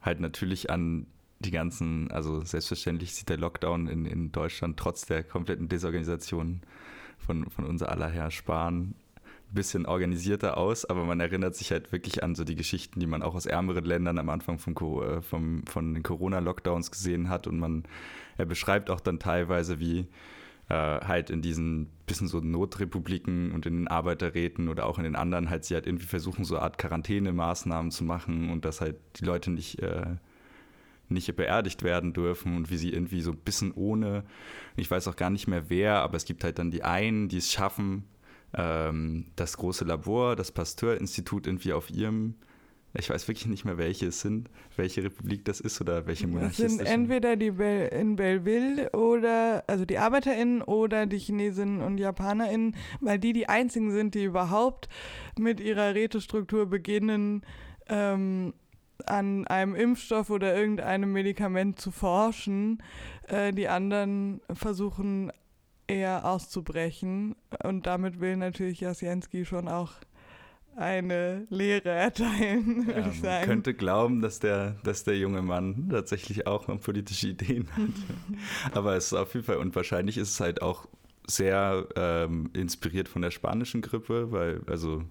halt 0.01 0.21
natürlich 0.21 0.71
an 0.71 1.07
die 1.39 1.51
ganzen, 1.51 2.11
also 2.11 2.43
selbstverständlich 2.43 3.15
sieht 3.15 3.29
der 3.29 3.37
Lockdown 3.39 3.87
in, 3.89 4.05
in 4.07 4.33
Deutschland 4.33 4.79
trotz 4.79 5.07
der 5.07 5.23
kompletten 5.23 5.69
Desorganisation 5.69 6.63
von, 7.19 7.49
von 7.51 7.65
unser 7.65 7.91
aller 7.91 8.09
Herr 8.09 8.31
Spahn 8.31 8.95
ein 9.49 9.55
bisschen 9.55 9.87
organisierter 9.87 10.57
aus, 10.57 10.85
aber 10.85 11.05
man 11.05 11.21
erinnert 11.21 11.55
sich 11.55 11.71
halt 11.71 11.93
wirklich 11.93 12.25
an 12.25 12.35
so 12.35 12.43
die 12.43 12.57
Geschichten, 12.57 12.99
die 12.99 13.07
man 13.07 13.23
auch 13.23 13.35
aus 13.35 13.47
ärmeren 13.47 13.85
Ländern 13.85 14.19
am 14.19 14.29
Anfang 14.29 14.59
vom, 14.59 14.75
äh, 14.75 15.21
vom, 15.23 15.65
von 15.67 15.95
den 15.95 16.03
Corona-Lockdowns 16.03 16.91
gesehen 16.91 17.29
hat 17.29 17.47
und 17.47 17.59
man, 17.59 17.85
er 18.39 18.47
beschreibt 18.47 18.91
auch 18.91 19.01
dann 19.01 19.21
teilweise, 19.21 19.79
wie 19.79 20.07
äh, 20.69 20.75
halt 20.75 21.31
in 21.31 21.43
diesen 21.43 21.87
bisschen 22.07 22.29
so 22.29 22.41
Notrepubliken 22.41 23.53
und 23.53 23.67
in 23.67 23.77
den 23.77 23.89
Arbeiterräten 23.89 24.69
oder 24.69 24.87
auch 24.87 24.99
in 24.99 25.05
den 25.05 25.17
anderen 25.17 25.51
halt 25.51 25.65
sie 25.65 25.75
halt 25.75 25.87
irgendwie 25.87 26.07
versuchen, 26.07 26.45
so 26.45 26.57
eine 26.57 26.65
Art 26.65 26.79
Quarantänemaßnahmen 26.79 27.91
zu 27.91 28.05
machen 28.05 28.51
und 28.51 28.65
dass 28.65 28.81
halt 28.81 28.97
die 29.17 29.25
Leute 29.25 29.51
nicht, 29.51 29.81
äh, 29.81 30.17
nicht 31.09 31.35
beerdigt 31.37 31.83
werden 31.83 32.13
dürfen 32.13 32.57
und 32.57 32.71
wie 32.71 32.77
sie 32.77 32.93
irgendwie 32.93 33.23
so 33.23 33.33
ein 33.33 33.39
bisschen 33.39 33.73
ohne, 33.73 34.25
ich 34.77 34.91
weiß 34.91 35.07
auch 35.09 35.17
gar 35.17 35.31
nicht 35.31 35.47
mehr 35.47 35.69
wer, 35.69 36.01
aber 36.01 36.17
es 36.17 36.25
gibt 36.25 36.43
halt 36.43 36.59
dann 36.59 36.71
die 36.71 36.83
einen, 36.83 37.29
die 37.29 37.39
es 37.39 37.53
schaffen, 37.53 38.05
ähm, 38.55 39.27
das 39.37 39.57
große 39.57 39.85
Labor, 39.85 40.35
das 40.35 40.51
Pasteur-Institut 40.51 41.47
irgendwie 41.47 41.73
auf 41.73 41.91
ihrem 41.91 42.35
ich 42.95 43.11
weiß 43.11 43.29
wirklich 43.29 43.47
nicht 43.47 43.65
mehr, 43.65 43.79
welche 43.79 44.07
es 44.07 44.21
sind, 44.21 44.49
welche 44.77 45.05
Republik 45.05 45.45
das 45.45 45.61
ist 45.61 45.81
oder 45.81 46.07
welche 46.07 46.27
Monarchie 46.27 46.49
es 46.49 46.57
sind. 46.57 46.67
Es 46.67 46.77
sind 46.77 46.87
entweder 46.87 47.37
die 47.37 47.51
Bel 47.51 47.89
in 47.89 48.17
Belleville 48.17 48.91
oder, 48.93 49.65
also 49.67 49.85
die 49.85 49.99
ArbeiterInnen 49.99 50.63
oder 50.63 51.07
die 51.07 51.19
Chinesinnen 51.19 51.83
und 51.83 51.99
JapanerInnen, 51.99 52.75
weil 53.01 53.19
die 53.19 53.33
die 53.33 53.49
einzigen 53.49 53.93
sind, 53.93 54.15
die 54.15 54.25
überhaupt 54.25 54.89
mit 55.39 55.61
ihrer 55.61 55.95
Rätestruktur 55.95 56.67
beginnen, 56.67 57.43
ähm, 57.89 58.55
an 59.05 59.47
einem 59.47 59.75
Impfstoff 59.75 60.31
oder 60.31 60.57
irgendeinem 60.57 61.13
Medikament 61.13 61.79
zu 61.79 61.91
forschen. 61.91 62.83
Äh, 63.29 63.53
die 63.53 63.69
anderen 63.69 64.41
versuchen 64.55 65.33
eher 65.87 66.25
auszubrechen 66.25 67.37
und 67.63 67.87
damit 67.87 68.21
will 68.21 68.37
natürlich 68.37 68.81
Jasjenski 68.81 69.45
schon 69.45 69.69
auch 69.69 69.93
eine 70.77 71.47
Lehre 71.51 71.91
erteilen, 71.91 72.87
würde 72.87 73.01
ja, 73.01 73.09
ich 73.09 73.21
sagen. 73.21 73.41
Man 73.41 73.49
könnte 73.49 73.75
glauben, 73.75 74.21
dass 74.21 74.39
der, 74.39 74.77
dass 74.85 75.05
der 75.05 75.17
junge 75.17 75.43
Mann 75.43 75.89
tatsächlich 75.91 76.47
auch 76.47 76.69
noch 76.69 76.81
politische 76.81 77.29
Ideen 77.29 77.69
hat. 77.73 78.75
Aber 78.77 78.95
es 78.95 79.07
ist 79.07 79.15
auf 79.15 79.35
jeden 79.35 79.47
Fall, 79.47 79.57
und 79.57 79.75
wahrscheinlich 79.75 80.19
ist 80.19 80.31
es 80.31 80.41
halt 80.41 80.63
auch 80.63 80.87
sehr 81.27 81.89
ähm, 81.97 82.51
inspiriert 82.53 83.09
von 83.09 83.23
der 83.23 83.31
spanischen 83.31 83.83
Grippe, 83.83 84.31
weil, 84.31 84.61
also 84.67 85.03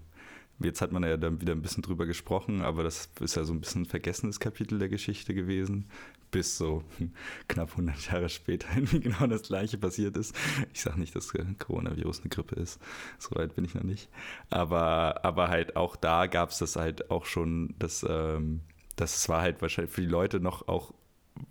Jetzt 0.59 0.81
hat 0.81 0.93
man 0.93 1.03
ja 1.03 1.17
dann 1.17 1.41
wieder 1.41 1.53
ein 1.53 1.61
bisschen 1.61 1.83
drüber 1.83 2.05
gesprochen, 2.05 2.61
aber 2.61 2.83
das 2.83 3.09
ist 3.19 3.35
ja 3.35 3.43
so 3.43 3.53
ein 3.53 3.59
bisschen 3.59 3.83
ein 3.83 3.87
vergessenes 3.87 4.39
Kapitel 4.39 4.79
der 4.79 4.87
Geschichte 4.87 5.33
gewesen, 5.33 5.89
bis 6.31 6.57
so 6.57 6.83
knapp 7.49 7.71
100 7.71 8.11
Jahre 8.11 8.29
später 8.29 8.67
irgendwie 8.75 9.01
genau 9.01 9.27
das 9.27 9.43
Gleiche 9.43 9.77
passiert 9.77 10.15
ist. 10.15 10.33
Ich 10.73 10.81
sage 10.81 10.99
nicht, 10.99 11.13
dass 11.13 11.33
Coronavirus 11.59 12.21
eine 12.21 12.29
Grippe 12.29 12.55
ist, 12.55 12.79
so 13.19 13.35
weit 13.35 13.55
bin 13.55 13.65
ich 13.65 13.75
noch 13.75 13.83
nicht. 13.83 14.09
Aber, 14.49 15.25
aber 15.25 15.49
halt 15.49 15.75
auch 15.75 15.97
da 15.97 16.27
gab 16.27 16.51
es 16.51 16.59
das 16.59 16.77
halt 16.77 17.11
auch 17.11 17.25
schon, 17.25 17.75
dass 17.77 18.05
ähm, 18.07 18.61
das 18.95 19.27
war 19.27 19.41
halt 19.41 19.61
wahrscheinlich 19.61 19.93
für 19.93 20.01
die 20.01 20.07
Leute 20.07 20.39
noch 20.39 20.69
auch, 20.69 20.93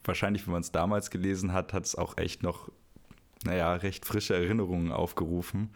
wahrscheinlich, 0.03 0.47
wenn 0.47 0.53
man 0.53 0.63
es 0.63 0.73
damals 0.73 1.11
gelesen 1.11 1.53
hat, 1.53 1.75
hat 1.75 1.85
es 1.85 1.95
auch 1.95 2.17
echt 2.17 2.43
noch, 2.43 2.73
naja, 3.45 3.75
recht 3.75 4.07
frische 4.07 4.35
Erinnerungen 4.35 4.93
aufgerufen 4.93 5.69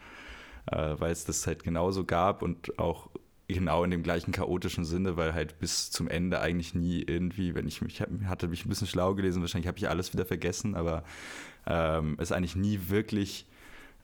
äh, 0.71 0.95
weil 0.99 1.13
es 1.13 1.25
das 1.25 1.47
halt 1.47 1.65
genauso 1.65 2.05
gab 2.05 2.43
und 2.43 2.79
auch 2.79 3.11
genau 3.49 3.83
in 3.83 3.91
dem 3.91 4.03
gleichen 4.03 4.33
chaotischen 4.33 4.85
Sinne, 4.85 5.17
weil 5.17 5.33
halt 5.33 5.59
bis 5.59 5.91
zum 5.91 6.09
Ende 6.09 6.41
eigentlich 6.41 6.75
nie 6.75 7.03
irgendwie, 7.03 7.55
wenn 7.55 7.67
ich 7.67 7.81
mich 7.81 8.03
hatte 8.27 8.49
mich 8.49 8.65
ein 8.65 8.69
bisschen 8.69 8.87
schlau 8.87 9.15
gelesen, 9.15 9.41
wahrscheinlich 9.41 9.69
habe 9.69 9.79
ich 9.79 9.89
alles 9.89 10.13
wieder 10.13 10.27
vergessen, 10.27 10.75
aber 10.75 11.03
ähm, 11.67 12.17
es 12.19 12.31
eigentlich 12.31 12.57
nie 12.57 12.79
wirklich 12.89 13.47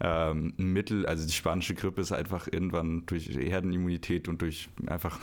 ähm, 0.00 0.54
ein 0.58 0.72
Mittel, 0.72 1.06
also 1.06 1.26
die 1.26 1.32
spanische 1.32 1.74
Grippe 1.74 2.00
ist 2.00 2.12
einfach 2.12 2.48
irgendwann 2.50 3.04
durch 3.06 3.28
Herdenimmunität 3.28 4.28
und 4.28 4.40
durch 4.40 4.68
einfach 4.86 5.20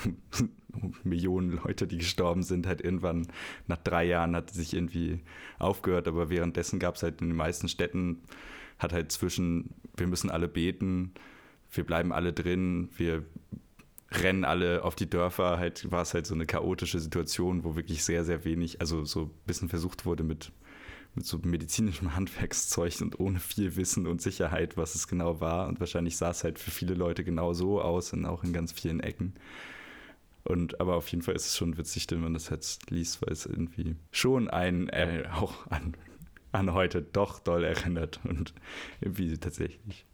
Millionen 1.03 1.59
Leute, 1.63 1.87
die 1.87 1.97
gestorben 1.97 2.43
sind, 2.43 2.67
halt 2.67 2.81
irgendwann 2.81 3.27
nach 3.67 3.77
drei 3.77 4.05
Jahren 4.05 4.35
hat 4.35 4.51
sich 4.51 4.75
irgendwie 4.75 5.19
aufgehört, 5.57 6.07
aber 6.07 6.29
währenddessen 6.29 6.79
gab 6.79 6.95
es 6.95 7.03
halt 7.03 7.21
in 7.21 7.29
den 7.29 7.37
meisten 7.37 7.67
Städten 7.67 8.21
hat 8.77 8.93
halt 8.93 9.11
zwischen, 9.11 9.71
wir 9.95 10.07
müssen 10.07 10.31
alle 10.31 10.47
beten, 10.47 11.13
wir 11.71 11.85
bleiben 11.85 12.11
alle 12.11 12.33
drin, 12.33 12.89
wir 12.95 13.25
rennen 14.11 14.43
alle 14.43 14.83
auf 14.83 14.95
die 14.95 15.09
Dörfer, 15.09 15.57
halt 15.57 15.89
war 15.91 16.01
es 16.01 16.13
halt 16.13 16.27
so 16.27 16.35
eine 16.35 16.45
chaotische 16.45 16.99
Situation, 16.99 17.63
wo 17.63 17.75
wirklich 17.75 18.03
sehr, 18.03 18.25
sehr 18.25 18.43
wenig, 18.43 18.81
also 18.81 19.05
so 19.05 19.23
ein 19.23 19.31
bisschen 19.45 19.69
versucht 19.69 20.05
wurde 20.05 20.23
mit, 20.23 20.51
mit 21.15 21.25
so 21.25 21.39
medizinischem 21.41 22.15
Handwerkszeug 22.15 22.99
und 23.01 23.19
ohne 23.19 23.39
viel 23.39 23.75
Wissen 23.77 24.07
und 24.07 24.21
Sicherheit, 24.21 24.75
was 24.75 24.95
es 24.95 25.07
genau 25.07 25.39
war. 25.39 25.67
Und 25.67 25.79
wahrscheinlich 25.79 26.17
sah 26.17 26.31
es 26.31 26.43
halt 26.43 26.59
für 26.59 26.71
viele 26.71 26.93
Leute 26.93 27.23
genau 27.23 27.53
so 27.53 27.81
aus 27.81 28.11
und 28.11 28.25
auch 28.25 28.43
in 28.43 28.51
ganz 28.51 28.73
vielen 28.73 28.99
Ecken. 28.99 29.33
Und 30.43 30.81
aber 30.81 30.95
auf 30.95 31.07
jeden 31.07 31.21
Fall 31.21 31.35
ist 31.35 31.45
es 31.45 31.57
schon 31.57 31.77
witzig, 31.77 32.07
wenn 32.09 32.21
man 32.21 32.33
das 32.33 32.49
jetzt 32.49 32.89
liest, 32.89 33.21
weil 33.21 33.31
es 33.31 33.45
irgendwie 33.45 33.95
schon 34.11 34.49
einen 34.49 34.89
äh, 34.89 35.23
auch 35.31 35.67
an, 35.67 35.95
an 36.51 36.73
heute 36.73 37.01
doch 37.01 37.39
doll 37.39 37.63
erinnert 37.63 38.19
und 38.23 38.53
irgendwie 39.01 39.37
tatsächlich 39.37 40.05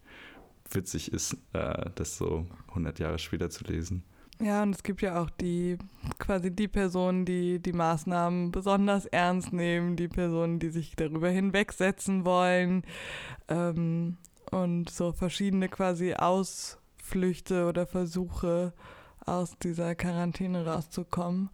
witzig 0.70 1.12
ist, 1.12 1.36
äh, 1.52 1.90
das 1.94 2.16
so 2.16 2.46
100 2.68 2.98
Jahre 2.98 3.18
später 3.18 3.50
zu 3.50 3.64
lesen. 3.64 4.02
Ja, 4.40 4.62
und 4.62 4.72
es 4.72 4.84
gibt 4.84 5.02
ja 5.02 5.20
auch 5.20 5.30
die, 5.30 5.78
quasi 6.18 6.52
die 6.52 6.68
Personen, 6.68 7.24
die 7.24 7.58
die 7.58 7.72
Maßnahmen 7.72 8.52
besonders 8.52 9.04
ernst 9.06 9.52
nehmen, 9.52 9.96
die 9.96 10.06
Personen, 10.06 10.60
die 10.60 10.70
sich 10.70 10.94
darüber 10.94 11.28
hinwegsetzen 11.28 12.24
wollen 12.24 12.84
ähm, 13.48 14.16
und 14.52 14.90
so 14.90 15.12
verschiedene 15.12 15.68
quasi 15.68 16.14
Ausflüchte 16.14 17.66
oder 17.66 17.84
Versuche 17.86 18.72
aus 19.26 19.58
dieser 19.58 19.96
Quarantäne 19.96 20.64
rauszukommen. 20.64 21.50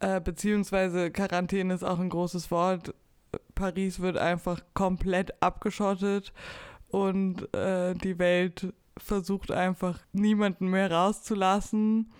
Äh, 0.00 0.20
beziehungsweise 0.20 1.10
Quarantäne 1.10 1.72
ist 1.72 1.82
auch 1.82 1.98
ein 1.98 2.10
großes 2.10 2.50
Wort. 2.50 2.94
Paris 3.54 4.00
wird 4.00 4.18
einfach 4.18 4.60
komplett 4.74 5.42
abgeschottet 5.42 6.34
und 6.88 7.54
äh, 7.54 7.94
die 7.94 8.18
Welt 8.18 8.72
versucht 8.96 9.50
einfach 9.50 10.00
niemanden 10.12 10.68
mehr 10.68 10.90
rauszulassen 10.90 12.10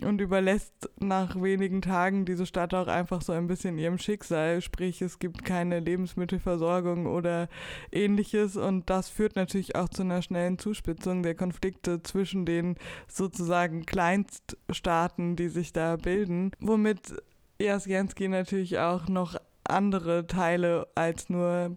und 0.00 0.20
überlässt 0.20 0.90
nach 0.98 1.40
wenigen 1.40 1.82
Tagen 1.82 2.24
diese 2.24 2.46
Stadt 2.46 2.74
auch 2.74 2.86
einfach 2.86 3.22
so 3.22 3.32
ein 3.32 3.46
bisschen 3.46 3.78
ihrem 3.78 3.98
Schicksal. 3.98 4.60
Sprich, 4.60 5.02
es 5.02 5.18
gibt 5.18 5.44
keine 5.44 5.80
Lebensmittelversorgung 5.80 7.06
oder 7.06 7.48
ähnliches 7.90 8.56
und 8.56 8.88
das 8.88 9.08
führt 9.08 9.36
natürlich 9.36 9.76
auch 9.76 9.88
zu 9.88 10.02
einer 10.02 10.22
schnellen 10.22 10.58
Zuspitzung 10.58 11.22
der 11.22 11.34
Konflikte 11.34 12.02
zwischen 12.02 12.46
den 12.46 12.76
sozusagen 13.06 13.84
Kleinststaaten, 13.86 15.36
die 15.36 15.48
sich 15.48 15.72
da 15.72 15.96
bilden, 15.96 16.52
womit 16.58 17.14
Jasjenski 17.60 18.28
natürlich 18.28 18.78
auch 18.78 19.08
noch 19.08 19.36
andere 19.64 20.26
Teile 20.26 20.88
als 20.94 21.28
nur 21.28 21.76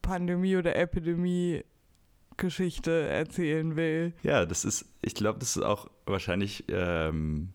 Pandemie 0.00 0.56
oder 0.56 0.76
Epidemie 0.76 1.64
Geschichte 2.38 3.08
erzählen 3.08 3.76
will. 3.76 4.14
Ja, 4.22 4.46
das 4.46 4.64
ist, 4.64 4.86
ich 5.02 5.14
glaube, 5.14 5.38
das 5.38 5.56
ist 5.56 5.62
auch 5.62 5.90
wahrscheinlich, 6.06 6.64
ähm, 6.68 7.50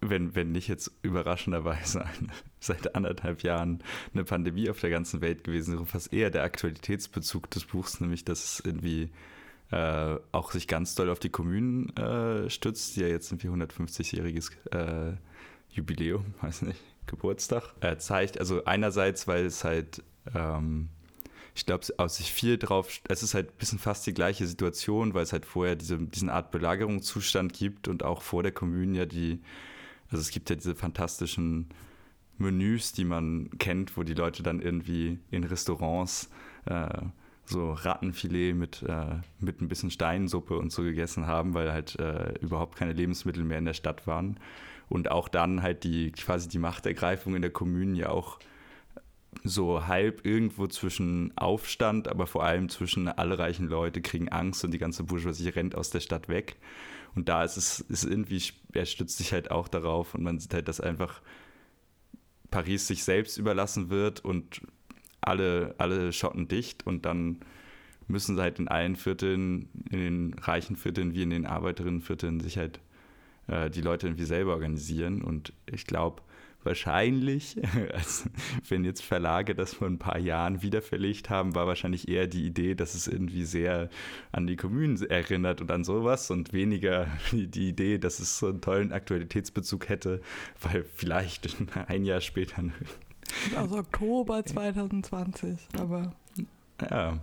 wenn, 0.00 0.34
wenn 0.34 0.52
nicht 0.52 0.68
jetzt 0.68 0.90
überraschenderweise 1.02 2.04
eine, 2.04 2.28
seit 2.60 2.94
anderthalb 2.94 3.42
Jahren 3.42 3.82
eine 4.14 4.24
Pandemie 4.24 4.70
auf 4.70 4.80
der 4.80 4.90
ganzen 4.90 5.20
Welt 5.20 5.44
gewesen 5.44 5.74
wäre, 5.74 5.86
fast 5.86 6.12
eher 6.12 6.30
der 6.30 6.42
Aktualitätsbezug 6.44 7.50
des 7.50 7.66
Buchs, 7.66 8.00
nämlich 8.00 8.24
dass 8.24 8.44
es 8.44 8.60
irgendwie 8.64 9.10
äh, 9.70 10.16
auch 10.32 10.52
sich 10.52 10.68
ganz 10.68 10.94
doll 10.94 11.10
auf 11.10 11.18
die 11.18 11.30
Kommunen 11.30 11.96
äh, 11.96 12.50
stützt, 12.50 12.96
die 12.96 13.00
ja 13.00 13.08
jetzt 13.08 13.32
irgendwie 13.32 13.48
150-jähriges 13.48 14.50
äh, 14.70 15.16
Jubiläum, 15.70 16.34
weiß 16.40 16.62
nicht, 16.62 16.80
Geburtstag, 17.06 17.74
äh, 17.80 17.96
zeigt. 17.96 18.38
Also 18.38 18.64
einerseits, 18.64 19.26
weil 19.26 19.46
es 19.46 19.64
halt 19.64 20.02
ähm, 20.34 20.88
ich 21.54 21.66
glaube, 21.66 21.86
aus 21.98 22.16
sich 22.16 22.32
viel 22.32 22.56
drauf, 22.56 23.00
es 23.08 23.22
ist 23.22 23.34
halt 23.34 23.50
ein 23.50 23.58
bisschen 23.58 23.78
fast 23.78 24.06
die 24.06 24.14
gleiche 24.14 24.46
Situation, 24.46 25.12
weil 25.14 25.22
es 25.22 25.32
halt 25.32 25.44
vorher 25.44 25.76
diese, 25.76 25.98
diesen 25.98 26.30
Art 26.30 26.50
Belagerungszustand 26.50 27.52
gibt 27.52 27.88
und 27.88 28.02
auch 28.02 28.22
vor 28.22 28.42
der 28.42 28.52
Kommune 28.52 28.98
ja 28.98 29.06
die, 29.06 29.40
also 30.10 30.20
es 30.20 30.30
gibt 30.30 30.48
ja 30.48 30.56
diese 30.56 30.74
fantastischen 30.74 31.68
Menüs, 32.38 32.92
die 32.92 33.04
man 33.04 33.50
kennt, 33.58 33.96
wo 33.96 34.02
die 34.02 34.14
Leute 34.14 34.42
dann 34.42 34.60
irgendwie 34.60 35.18
in 35.30 35.44
Restaurants 35.44 36.30
äh, 36.64 36.88
so 37.44 37.72
Rattenfilet 37.72 38.54
mit, 38.54 38.82
äh, 38.82 39.16
mit 39.38 39.60
ein 39.60 39.68
bisschen 39.68 39.90
Steinsuppe 39.90 40.56
und 40.56 40.72
so 40.72 40.82
gegessen 40.82 41.26
haben, 41.26 41.54
weil 41.54 41.72
halt 41.72 41.98
äh, 41.98 42.32
überhaupt 42.40 42.76
keine 42.76 42.92
Lebensmittel 42.92 43.44
mehr 43.44 43.58
in 43.58 43.64
der 43.64 43.74
Stadt 43.74 44.06
waren. 44.06 44.38
Und 44.88 45.10
auch 45.10 45.28
dann 45.28 45.62
halt 45.62 45.84
die 45.84 46.12
quasi 46.12 46.48
die 46.48 46.58
Machtergreifung 46.58 47.34
in 47.34 47.42
der 47.42 47.50
Kommune 47.50 47.96
ja 47.98 48.10
auch 48.10 48.38
so 49.44 49.86
halb 49.86 50.24
irgendwo 50.24 50.66
zwischen 50.66 51.36
Aufstand, 51.36 52.08
aber 52.08 52.26
vor 52.26 52.44
allem 52.44 52.68
zwischen 52.68 53.08
alle 53.08 53.38
reichen 53.38 53.68
Leute 53.68 54.00
kriegen 54.00 54.28
Angst 54.28 54.64
und 54.64 54.72
die 54.72 54.78
ganze 54.78 55.04
Bourgeoisie 55.04 55.48
rennt 55.48 55.74
aus 55.74 55.90
der 55.90 56.00
Stadt 56.00 56.28
weg. 56.28 56.56
Und 57.14 57.28
da 57.28 57.44
ist 57.44 57.56
es 57.56 57.80
ist 57.80 58.04
irgendwie, 58.04 58.42
er 58.72 58.86
stützt 58.86 59.18
sich 59.18 59.32
halt 59.32 59.50
auch 59.50 59.68
darauf 59.68 60.14
und 60.14 60.22
man 60.22 60.38
sieht 60.38 60.54
halt, 60.54 60.68
dass 60.68 60.80
einfach 60.80 61.20
Paris 62.50 62.86
sich 62.86 63.04
selbst 63.04 63.38
überlassen 63.38 63.90
wird 63.90 64.24
und 64.24 64.62
alle, 65.20 65.74
alle 65.78 66.12
schotten 66.12 66.48
dicht 66.48 66.86
und 66.86 67.04
dann 67.04 67.40
müssen 68.08 68.36
sie 68.36 68.42
halt 68.42 68.58
in 68.58 68.68
allen 68.68 68.96
Vierteln, 68.96 69.68
in 69.90 69.98
den 69.98 70.34
reichen 70.34 70.76
Vierteln 70.76 71.14
wie 71.14 71.22
in 71.22 71.30
den 71.30 71.46
Arbeiterinnenvierteln 71.46 72.40
sich 72.40 72.58
halt 72.58 72.80
äh, 73.46 73.70
die 73.70 73.80
Leute 73.80 74.06
irgendwie 74.06 74.24
selber 74.24 74.52
organisieren. 74.52 75.22
Und 75.22 75.52
ich 75.70 75.86
glaube, 75.86 76.22
wahrscheinlich, 76.64 77.56
also 77.92 78.28
wenn 78.68 78.84
jetzt 78.84 79.02
Verlage 79.02 79.54
das 79.54 79.74
vor 79.74 79.88
ein 79.88 79.98
paar 79.98 80.18
Jahren 80.18 80.62
wieder 80.62 80.82
verlegt 80.82 81.30
haben, 81.30 81.54
war 81.54 81.66
wahrscheinlich 81.66 82.08
eher 82.08 82.26
die 82.26 82.46
Idee, 82.46 82.74
dass 82.74 82.94
es 82.94 83.06
irgendwie 83.06 83.44
sehr 83.44 83.88
an 84.32 84.46
die 84.46 84.56
Kommunen 84.56 85.00
erinnert 85.02 85.60
und 85.60 85.70
an 85.70 85.84
sowas 85.84 86.30
und 86.30 86.52
weniger 86.52 87.06
die 87.32 87.68
Idee, 87.68 87.98
dass 87.98 88.20
es 88.20 88.38
so 88.38 88.48
einen 88.48 88.60
tollen 88.60 88.92
Aktualitätsbezug 88.92 89.88
hätte, 89.88 90.20
weil 90.60 90.84
vielleicht 90.94 91.56
ein 91.88 92.04
Jahr 92.04 92.20
später. 92.20 92.62
Also 93.56 93.78
Oktober 93.78 94.44
2020, 94.44 95.68
aber. 95.78 96.12
Ja. 96.90 97.18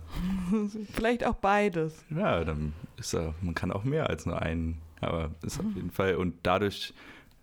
Vielleicht 0.92 1.24
auch 1.24 1.34
beides. 1.34 2.04
Ja, 2.08 2.44
dann 2.44 2.72
ist 2.96 3.14
er, 3.14 3.34
man 3.42 3.54
kann 3.54 3.70
auch 3.70 3.84
mehr 3.84 4.08
als 4.08 4.24
nur 4.24 4.40
einen, 4.40 4.80
aber 5.00 5.30
ist 5.42 5.60
auf 5.60 5.66
jeden 5.74 5.90
Fall 5.90 6.16
und 6.16 6.34
dadurch 6.42 6.94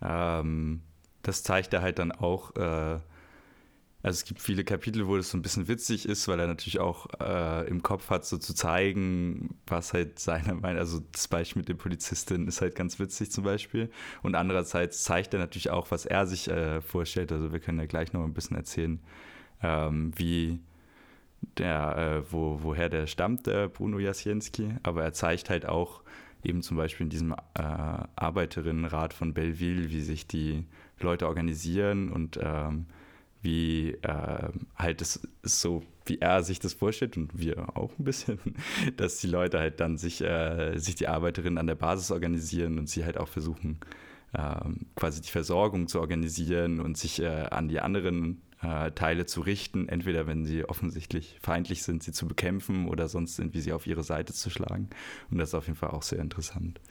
ähm, 0.01 0.81
das 1.27 1.43
zeigt 1.43 1.73
er 1.73 1.81
halt 1.81 1.99
dann 1.99 2.11
auch. 2.13 2.55
Äh, 2.55 2.99
also 4.03 4.15
es 4.19 4.23
gibt 4.23 4.41
viele 4.41 4.63
Kapitel, 4.63 5.07
wo 5.07 5.17
das 5.17 5.31
so 5.31 5.37
ein 5.37 5.41
bisschen 5.41 5.67
witzig 5.67 6.07
ist, 6.07 6.27
weil 6.29 6.39
er 6.39 6.47
natürlich 6.47 6.79
auch 6.79 7.07
äh, 7.19 7.67
im 7.67 7.83
Kopf 7.83 8.09
hat, 8.09 8.25
so 8.25 8.37
zu 8.37 8.53
zeigen, 8.53 9.57
was 9.65 9.91
halt 9.93 10.19
seiner 10.19 10.53
Meinung, 10.53 10.79
also 10.79 11.01
das 11.11 11.27
Beispiel 11.27 11.61
mit 11.61 11.67
der 11.67 11.73
Polizistin 11.73 12.47
ist 12.47 12.61
halt 12.61 12.75
ganz 12.75 12.99
witzig 12.99 13.31
zum 13.31 13.43
Beispiel. 13.43 13.89
Und 14.23 14.35
andererseits 14.35 15.03
zeigt 15.03 15.33
er 15.33 15.39
natürlich 15.39 15.69
auch, 15.69 15.91
was 15.91 16.05
er 16.05 16.25
sich 16.27 16.47
äh, 16.47 16.79
vorstellt. 16.79 17.31
Also 17.33 17.51
wir 17.51 17.59
können 17.59 17.79
ja 17.79 17.85
gleich 17.85 18.13
noch 18.13 18.23
ein 18.23 18.33
bisschen 18.33 18.55
erzählen, 18.55 19.01
ähm, 19.61 20.11
wie 20.15 20.59
der, 21.57 21.97
äh, 21.97 22.31
wo, 22.31 22.59
woher 22.63 22.87
der 22.87 23.07
stammt, 23.07 23.47
der 23.47 23.67
Bruno 23.67 23.99
Jasienski. 23.99 24.75
Aber 24.83 25.03
er 25.03 25.11
zeigt 25.11 25.49
halt 25.49 25.65
auch, 25.65 26.03
eben 26.43 26.61
zum 26.61 26.77
Beispiel 26.77 27.05
in 27.05 27.09
diesem 27.09 27.33
äh, 27.33 27.35
Arbeiterinnenrat 28.15 29.13
von 29.13 29.33
Belleville, 29.33 29.89
wie 29.89 30.01
sich 30.01 30.27
die 30.27 30.65
Leute 31.03 31.27
organisieren 31.27 32.11
und 32.11 32.39
ähm, 32.41 32.85
wie 33.41 33.91
äh, 34.01 34.49
halt 34.75 35.01
es 35.01 35.27
so, 35.43 35.83
wie 36.05 36.19
er 36.19 36.43
sich 36.43 36.59
das 36.59 36.73
vorstellt 36.73 37.17
und 37.17 37.37
wir 37.37 37.77
auch 37.77 37.91
ein 37.97 38.03
bisschen, 38.03 38.39
dass 38.97 39.19
die 39.19 39.27
Leute 39.27 39.59
halt 39.59 39.79
dann 39.79 39.97
sich, 39.97 40.21
äh, 40.21 40.77
sich 40.77 40.95
die 40.95 41.07
Arbeiterinnen 41.07 41.57
an 41.57 41.67
der 41.67 41.75
Basis 41.75 42.11
organisieren 42.11 42.79
und 42.79 42.89
sie 42.89 43.05
halt 43.05 43.17
auch 43.17 43.27
versuchen, 43.27 43.79
ähm, 44.37 44.87
quasi 44.95 45.21
die 45.21 45.29
Versorgung 45.29 45.87
zu 45.87 45.99
organisieren 45.99 46.79
und 46.79 46.97
sich 46.97 47.21
äh, 47.21 47.47
an 47.49 47.67
die 47.69 47.79
anderen 47.79 48.41
äh, 48.61 48.91
Teile 48.91 49.25
zu 49.25 49.41
richten, 49.41 49.87
entweder 49.87 50.27
wenn 50.27 50.45
sie 50.45 50.65
offensichtlich 50.65 51.37
feindlich 51.41 51.83
sind, 51.83 52.03
sie 52.03 52.11
zu 52.11 52.27
bekämpfen 52.27 52.87
oder 52.87 53.07
sonst 53.07 53.35
sind, 53.35 53.53
wie 53.53 53.61
sie 53.61 53.73
auf 53.73 53.87
ihre 53.87 54.03
Seite 54.03 54.33
zu 54.33 54.49
schlagen. 54.49 54.89
Und 55.31 55.37
das 55.37 55.49
ist 55.49 55.55
auf 55.55 55.67
jeden 55.67 55.77
Fall 55.77 55.91
auch 55.91 56.03
sehr 56.03 56.19
interessant. 56.19 56.81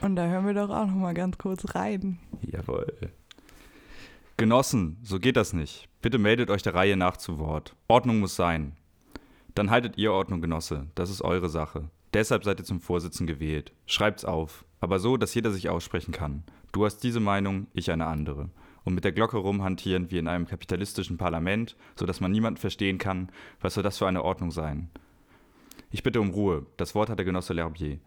Und 0.00 0.16
da 0.16 0.26
hören 0.26 0.46
wir 0.46 0.54
doch 0.54 0.70
auch 0.70 0.86
noch 0.86 0.94
mal 0.94 1.14
ganz 1.14 1.38
kurz 1.38 1.74
rein. 1.76 2.18
Jawohl. 2.40 2.92
Genossen, 4.42 4.98
so 5.04 5.20
geht 5.20 5.36
das 5.36 5.52
nicht. 5.52 5.88
Bitte 6.00 6.18
meldet 6.18 6.50
euch 6.50 6.64
der 6.64 6.74
Reihe 6.74 6.96
nach 6.96 7.16
zu 7.16 7.38
Wort. 7.38 7.76
Ordnung 7.86 8.18
muss 8.18 8.34
sein. 8.34 8.72
Dann 9.54 9.70
haltet 9.70 9.98
ihr 9.98 10.12
Ordnung, 10.12 10.40
Genosse. 10.40 10.88
Das 10.96 11.10
ist 11.10 11.22
eure 11.22 11.48
Sache. 11.48 11.90
Deshalb 12.12 12.42
seid 12.42 12.58
ihr 12.58 12.64
zum 12.64 12.80
Vorsitzenden 12.80 13.32
gewählt. 13.36 13.72
Schreibt's 13.86 14.24
auf. 14.24 14.64
Aber 14.80 14.98
so, 14.98 15.16
dass 15.16 15.32
jeder 15.36 15.52
sich 15.52 15.68
aussprechen 15.68 16.10
kann. 16.10 16.42
Du 16.72 16.84
hast 16.84 17.04
diese 17.04 17.20
Meinung, 17.20 17.68
ich 17.72 17.92
eine 17.92 18.06
andere. 18.06 18.50
Und 18.82 18.94
mit 18.96 19.04
der 19.04 19.12
Glocke 19.12 19.36
rumhantieren 19.36 20.10
wie 20.10 20.18
in 20.18 20.26
einem 20.26 20.48
kapitalistischen 20.48 21.18
Parlament, 21.18 21.76
sodass 21.94 22.20
man 22.20 22.32
niemanden 22.32 22.58
verstehen 22.58 22.98
kann, 22.98 23.30
was 23.60 23.74
soll 23.74 23.84
das 23.84 23.98
für 23.98 24.08
eine 24.08 24.24
Ordnung 24.24 24.50
sein? 24.50 24.90
Ich 25.92 26.02
bitte 26.02 26.20
um 26.20 26.30
Ruhe. 26.30 26.66
Das 26.78 26.96
Wort 26.96 27.10
hat 27.10 27.18
der 27.20 27.26
Genosse 27.26 27.52
L'Herbier. 27.52 28.00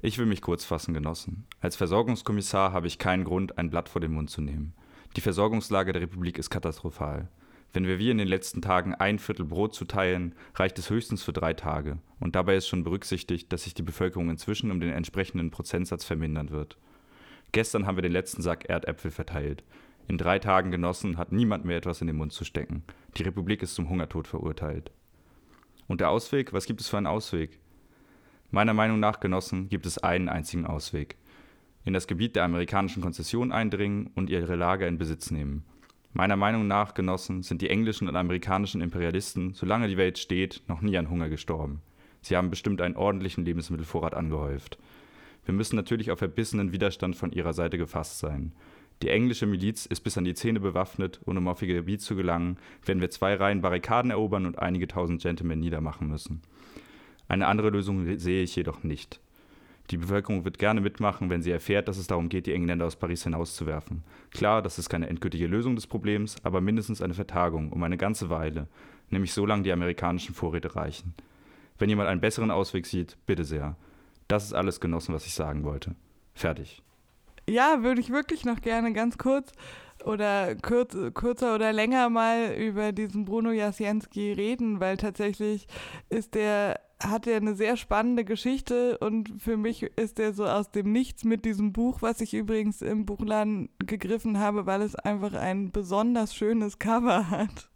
Ich 0.00 0.16
will 0.16 0.24
mich 0.24 0.40
kurz 0.40 0.64
fassen, 0.64 0.94
Genossen. 0.94 1.44
Als 1.60 1.76
Versorgungskommissar 1.76 2.72
habe 2.72 2.86
ich 2.86 2.98
keinen 2.98 3.24
Grund, 3.24 3.58
ein 3.58 3.68
Blatt 3.68 3.90
vor 3.90 4.00
den 4.00 4.14
Mund 4.14 4.30
zu 4.30 4.40
nehmen. 4.40 4.72
Die 5.16 5.20
Versorgungslage 5.20 5.92
der 5.92 6.02
Republik 6.02 6.38
ist 6.38 6.48
katastrophal. 6.48 7.28
Wenn 7.74 7.86
wir 7.86 7.98
wie 7.98 8.10
in 8.10 8.18
den 8.18 8.28
letzten 8.28 8.62
Tagen 8.62 8.94
ein 8.94 9.18
Viertel 9.18 9.44
Brot 9.44 9.74
zuteilen, 9.74 10.34
reicht 10.54 10.78
es 10.78 10.88
höchstens 10.88 11.22
für 11.22 11.32
drei 11.32 11.52
Tage. 11.52 11.98
Und 12.18 12.34
dabei 12.34 12.56
ist 12.56 12.66
schon 12.66 12.84
berücksichtigt, 12.84 13.52
dass 13.52 13.64
sich 13.64 13.74
die 13.74 13.82
Bevölkerung 13.82 14.30
inzwischen 14.30 14.70
um 14.70 14.80
den 14.80 14.90
entsprechenden 14.90 15.50
Prozentsatz 15.50 16.04
vermindern 16.04 16.50
wird. 16.50 16.78
Gestern 17.52 17.86
haben 17.86 17.96
wir 17.96 18.02
den 18.02 18.12
letzten 18.12 18.40
Sack 18.40 18.66
Erdäpfel 18.70 19.10
verteilt. 19.10 19.64
In 20.08 20.16
drei 20.18 20.38
Tagen 20.38 20.70
genossen 20.70 21.18
hat 21.18 21.32
niemand 21.32 21.64
mehr 21.64 21.76
etwas 21.76 22.00
in 22.00 22.06
den 22.06 22.16
Mund 22.16 22.32
zu 22.32 22.44
stecken. 22.44 22.82
Die 23.16 23.22
Republik 23.22 23.62
ist 23.62 23.74
zum 23.74 23.90
Hungertod 23.90 24.26
verurteilt. 24.26 24.90
Und 25.88 26.00
der 26.00 26.10
Ausweg? 26.10 26.52
Was 26.54 26.66
gibt 26.66 26.80
es 26.80 26.88
für 26.88 26.96
einen 26.96 27.06
Ausweg? 27.06 27.60
Meiner 28.50 28.74
Meinung 28.74 29.00
nach, 29.00 29.20
Genossen, 29.20 29.68
gibt 29.68 29.86
es 29.86 29.98
einen 29.98 30.28
einzigen 30.28 30.66
Ausweg. 30.66 31.16
In 31.84 31.92
das 31.92 32.06
Gebiet 32.06 32.36
der 32.36 32.44
amerikanischen 32.44 33.02
Konzession 33.02 33.50
eindringen 33.50 34.10
und 34.14 34.30
ihre 34.30 34.56
Lager 34.56 34.86
in 34.86 34.98
Besitz 34.98 35.30
nehmen. 35.30 35.64
Meiner 36.12 36.36
Meinung 36.36 36.68
nach, 36.68 36.94
Genossen, 36.94 37.42
sind 37.42 37.62
die 37.62 37.70
englischen 37.70 38.08
und 38.08 38.16
amerikanischen 38.16 38.82
Imperialisten, 38.82 39.54
solange 39.54 39.88
die 39.88 39.96
Welt 39.96 40.18
steht, 40.18 40.62
noch 40.68 40.82
nie 40.82 40.96
an 40.98 41.08
Hunger 41.08 41.28
gestorben. 41.28 41.80
Sie 42.20 42.36
haben 42.36 42.50
bestimmt 42.50 42.80
einen 42.80 42.96
ordentlichen 42.96 43.44
Lebensmittelvorrat 43.44 44.14
angehäuft. 44.14 44.78
Wir 45.44 45.54
müssen 45.54 45.74
natürlich 45.74 46.10
auf 46.10 46.18
verbissenen 46.18 46.72
Widerstand 46.72 47.16
von 47.16 47.32
ihrer 47.32 47.52
Seite 47.52 47.78
gefasst 47.78 48.18
sein. 48.18 48.52
Die 49.02 49.08
englische 49.08 49.46
Miliz 49.46 49.86
ist 49.86 50.02
bis 50.02 50.16
an 50.16 50.24
die 50.24 50.34
Zähne 50.34 50.60
bewaffnet 50.60 51.20
und 51.24 51.36
um 51.36 51.48
auf 51.48 51.62
ihr 51.62 51.74
Gebiet 51.74 52.02
zu 52.02 52.14
gelangen, 52.14 52.58
werden 52.84 53.00
wir 53.00 53.10
zwei 53.10 53.34
Reihen 53.34 53.60
Barrikaden 53.60 54.12
erobern 54.12 54.46
und 54.46 54.60
einige 54.60 54.86
tausend 54.86 55.20
Gentlemen 55.20 55.58
niedermachen 55.58 56.06
müssen. 56.08 56.42
Eine 57.26 57.48
andere 57.48 57.70
Lösung 57.70 58.18
sehe 58.18 58.42
ich 58.44 58.54
jedoch 58.54 58.84
nicht. 58.84 59.18
Die 59.90 59.96
Bevölkerung 59.96 60.44
wird 60.44 60.58
gerne 60.58 60.80
mitmachen, 60.80 61.28
wenn 61.28 61.42
sie 61.42 61.50
erfährt, 61.50 61.88
dass 61.88 61.98
es 61.98 62.06
darum 62.06 62.28
geht, 62.28 62.46
die 62.46 62.54
Engländer 62.54 62.86
aus 62.86 62.96
Paris 62.96 63.24
hinauszuwerfen. 63.24 64.04
Klar, 64.30 64.62
das 64.62 64.78
ist 64.78 64.88
keine 64.88 65.08
endgültige 65.08 65.46
Lösung 65.46 65.74
des 65.74 65.86
Problems, 65.86 66.36
aber 66.44 66.60
mindestens 66.60 67.02
eine 67.02 67.14
Vertagung 67.14 67.72
um 67.72 67.82
eine 67.82 67.98
ganze 67.98 68.30
Weile, 68.30 68.68
nämlich 69.10 69.32
solange 69.32 69.64
die 69.64 69.72
amerikanischen 69.72 70.34
Vorräte 70.34 70.76
reichen. 70.76 71.14
Wenn 71.78 71.88
jemand 71.88 72.08
einen 72.08 72.20
besseren 72.20 72.50
Ausweg 72.50 72.86
sieht, 72.86 73.16
bitte 73.26 73.44
sehr. 73.44 73.76
Das 74.28 74.44
ist 74.44 74.54
alles 74.54 74.80
genossen, 74.80 75.14
was 75.14 75.26
ich 75.26 75.34
sagen 75.34 75.64
wollte. 75.64 75.94
Fertig. 76.32 76.82
Ja, 77.48 77.82
würde 77.82 78.00
ich 78.00 78.10
wirklich 78.10 78.44
noch 78.44 78.60
gerne 78.60 78.92
ganz 78.92 79.18
kurz 79.18 79.52
oder 80.04 80.54
kurz, 80.56 80.96
kürzer 81.14 81.54
oder 81.54 81.72
länger 81.72 82.08
mal 82.08 82.54
über 82.54 82.92
diesen 82.92 83.24
Bruno 83.24 83.50
Jasienski 83.50 84.32
reden, 84.32 84.80
weil 84.80 84.96
tatsächlich 84.96 85.66
ist 86.08 86.34
der 86.34 86.80
hat 87.02 87.26
er 87.26 87.36
eine 87.36 87.54
sehr 87.54 87.76
spannende 87.76 88.24
Geschichte 88.24 88.98
und 88.98 89.32
für 89.38 89.56
mich 89.56 89.82
ist 89.82 90.18
er 90.18 90.32
so 90.32 90.46
aus 90.46 90.70
dem 90.70 90.92
Nichts 90.92 91.24
mit 91.24 91.44
diesem 91.44 91.72
Buch, 91.72 92.02
was 92.02 92.20
ich 92.20 92.34
übrigens 92.34 92.82
im 92.82 93.06
Buchladen 93.06 93.68
gegriffen 93.78 94.38
habe, 94.38 94.66
weil 94.66 94.82
es 94.82 94.94
einfach 94.94 95.34
ein 95.34 95.70
besonders 95.72 96.34
schönes 96.34 96.78
Cover 96.78 97.30
hat 97.30 97.70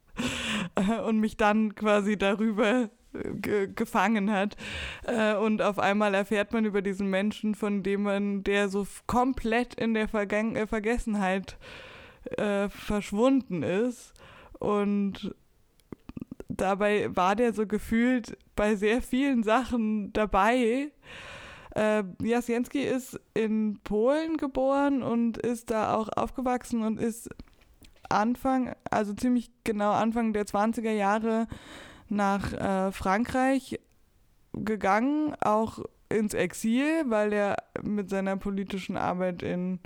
und 1.06 1.20
mich 1.20 1.36
dann 1.36 1.74
quasi 1.74 2.16
darüber 2.16 2.90
ge 3.12 3.68
gefangen 3.74 4.30
hat. 4.30 4.56
Äh, 5.04 5.34
und 5.34 5.62
auf 5.62 5.78
einmal 5.78 6.14
erfährt 6.14 6.52
man 6.52 6.64
über 6.64 6.82
diesen 6.82 7.08
Menschen, 7.08 7.54
von 7.54 7.82
dem 7.82 8.02
man, 8.02 8.44
der 8.44 8.68
so 8.68 8.86
komplett 9.06 9.74
in 9.74 9.94
der 9.94 10.08
Vergangen 10.08 10.56
äh, 10.56 10.66
Vergessenheit 10.66 11.56
äh, 12.36 12.68
verschwunden 12.68 13.62
ist. 13.62 14.12
Und 14.58 15.34
dabei 16.56 17.14
war 17.14 17.36
der 17.36 17.52
so 17.52 17.66
gefühlt 17.66 18.36
bei 18.54 18.74
sehr 18.76 19.02
vielen 19.02 19.42
Sachen 19.42 20.12
dabei. 20.12 20.90
Äh, 21.74 22.04
Jasienski 22.22 22.82
ist 22.82 23.20
in 23.34 23.78
Polen 23.84 24.36
geboren 24.38 25.02
und 25.02 25.36
ist 25.38 25.70
da 25.70 25.94
auch 25.94 26.08
aufgewachsen 26.08 26.82
und 26.82 26.98
ist 26.98 27.28
Anfang, 28.08 28.74
also 28.90 29.12
ziemlich 29.12 29.50
genau 29.64 29.92
Anfang 29.92 30.32
der 30.32 30.46
20er 30.46 30.92
Jahre 30.92 31.48
nach 32.08 32.52
äh, 32.52 32.92
Frankreich 32.92 33.80
gegangen, 34.52 35.34
auch 35.40 35.80
ins 36.08 36.34
Exil, 36.34 37.04
weil 37.06 37.32
er 37.32 37.56
mit 37.82 38.10
seiner 38.10 38.36
politischen 38.36 38.96
Arbeit 38.96 39.42
in 39.42 39.80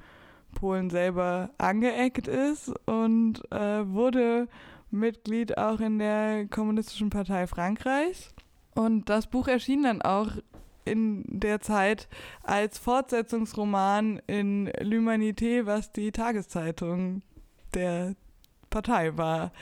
Polen 0.54 0.90
selber 0.90 1.50
angeeckt 1.58 2.28
ist 2.28 2.72
und 2.86 3.40
äh, 3.50 3.86
wurde 3.88 4.48
Mitglied 4.90 5.58
auch 5.58 5.80
in 5.80 5.98
der 5.98 6.46
Kommunistischen 6.46 7.10
Partei 7.10 7.46
Frankreichs. 7.46 8.32
Und 8.74 9.08
das 9.08 9.26
Buch 9.26 9.48
erschien 9.48 9.82
dann 9.82 10.02
auch 10.02 10.32
in 10.84 11.24
der 11.26 11.60
Zeit 11.60 12.08
als 12.42 12.78
Fortsetzungsroman 12.78 14.20
in 14.26 14.68
L'Humanité, 14.70 15.66
was 15.66 15.92
die 15.92 16.12
Tageszeitung 16.12 17.22
der 17.74 18.14
Partei 18.70 19.16
war. 19.16 19.52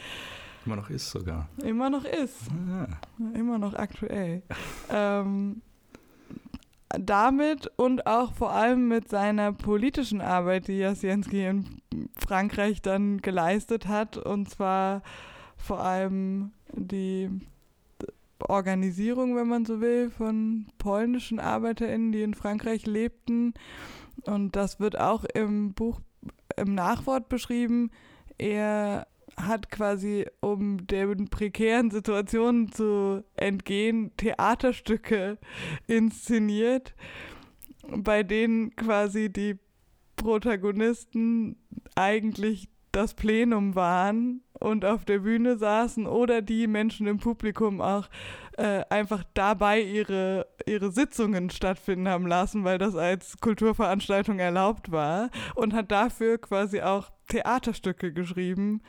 Immer 0.64 0.76
noch 0.76 0.90
ist 0.90 1.10
sogar. 1.10 1.48
Immer 1.62 1.90
noch 1.90 2.04
ist. 2.04 2.36
Ah. 2.70 2.88
Immer 3.34 3.58
noch 3.58 3.74
aktuell. 3.74 4.42
ähm, 4.90 5.62
damit 6.90 7.70
und 7.76 8.06
auch 8.06 8.32
vor 8.32 8.52
allem 8.52 8.88
mit 8.88 9.08
seiner 9.08 9.52
politischen 9.52 10.20
Arbeit, 10.20 10.68
die 10.68 10.78
Jasienski 10.78 11.46
in 11.46 11.80
Frankreich 12.16 12.80
dann 12.82 13.20
geleistet 13.20 13.86
hat, 13.86 14.16
und 14.16 14.48
zwar 14.48 15.02
vor 15.56 15.80
allem 15.80 16.52
die 16.72 17.28
Organisierung, 18.40 19.36
wenn 19.36 19.48
man 19.48 19.64
so 19.64 19.80
will, 19.80 20.10
von 20.10 20.66
polnischen 20.78 21.40
ArbeiterInnen, 21.40 22.12
die 22.12 22.22
in 22.22 22.34
Frankreich 22.34 22.86
lebten. 22.86 23.54
Und 24.24 24.56
das 24.56 24.80
wird 24.80 24.98
auch 24.98 25.24
im 25.24 25.74
Buch 25.74 26.00
im 26.56 26.74
Nachwort 26.74 27.28
beschrieben. 27.28 27.90
Er 28.38 29.06
hat 29.38 29.70
quasi, 29.70 30.26
um 30.40 30.86
den 30.86 31.28
prekären 31.28 31.90
Situationen 31.90 32.72
zu 32.72 33.24
entgehen, 33.34 34.12
Theaterstücke 34.16 35.38
inszeniert, 35.86 36.94
bei 37.86 38.22
denen 38.22 38.74
quasi 38.76 39.32
die 39.32 39.58
Protagonisten 40.16 41.56
eigentlich 41.94 42.68
das 42.92 43.14
Plenum 43.14 43.74
waren 43.74 44.42
und 44.58 44.84
auf 44.84 45.04
der 45.04 45.20
Bühne 45.20 45.56
saßen 45.56 46.06
oder 46.06 46.42
die 46.42 46.66
Menschen 46.66 47.06
im 47.06 47.18
Publikum 47.18 47.80
auch 47.80 48.08
äh, 48.56 48.82
einfach 48.90 49.24
dabei 49.34 49.80
ihre, 49.80 50.46
ihre 50.66 50.90
Sitzungen 50.90 51.50
stattfinden 51.50 52.08
haben 52.08 52.26
lassen, 52.26 52.64
weil 52.64 52.78
das 52.78 52.96
als 52.96 53.38
Kulturveranstaltung 53.40 54.38
erlaubt 54.38 54.90
war 54.90 55.30
und 55.54 55.74
hat 55.74 55.92
dafür 55.92 56.38
quasi 56.38 56.80
auch 56.80 57.10
Theaterstücke 57.28 58.12
geschrieben, 58.12 58.82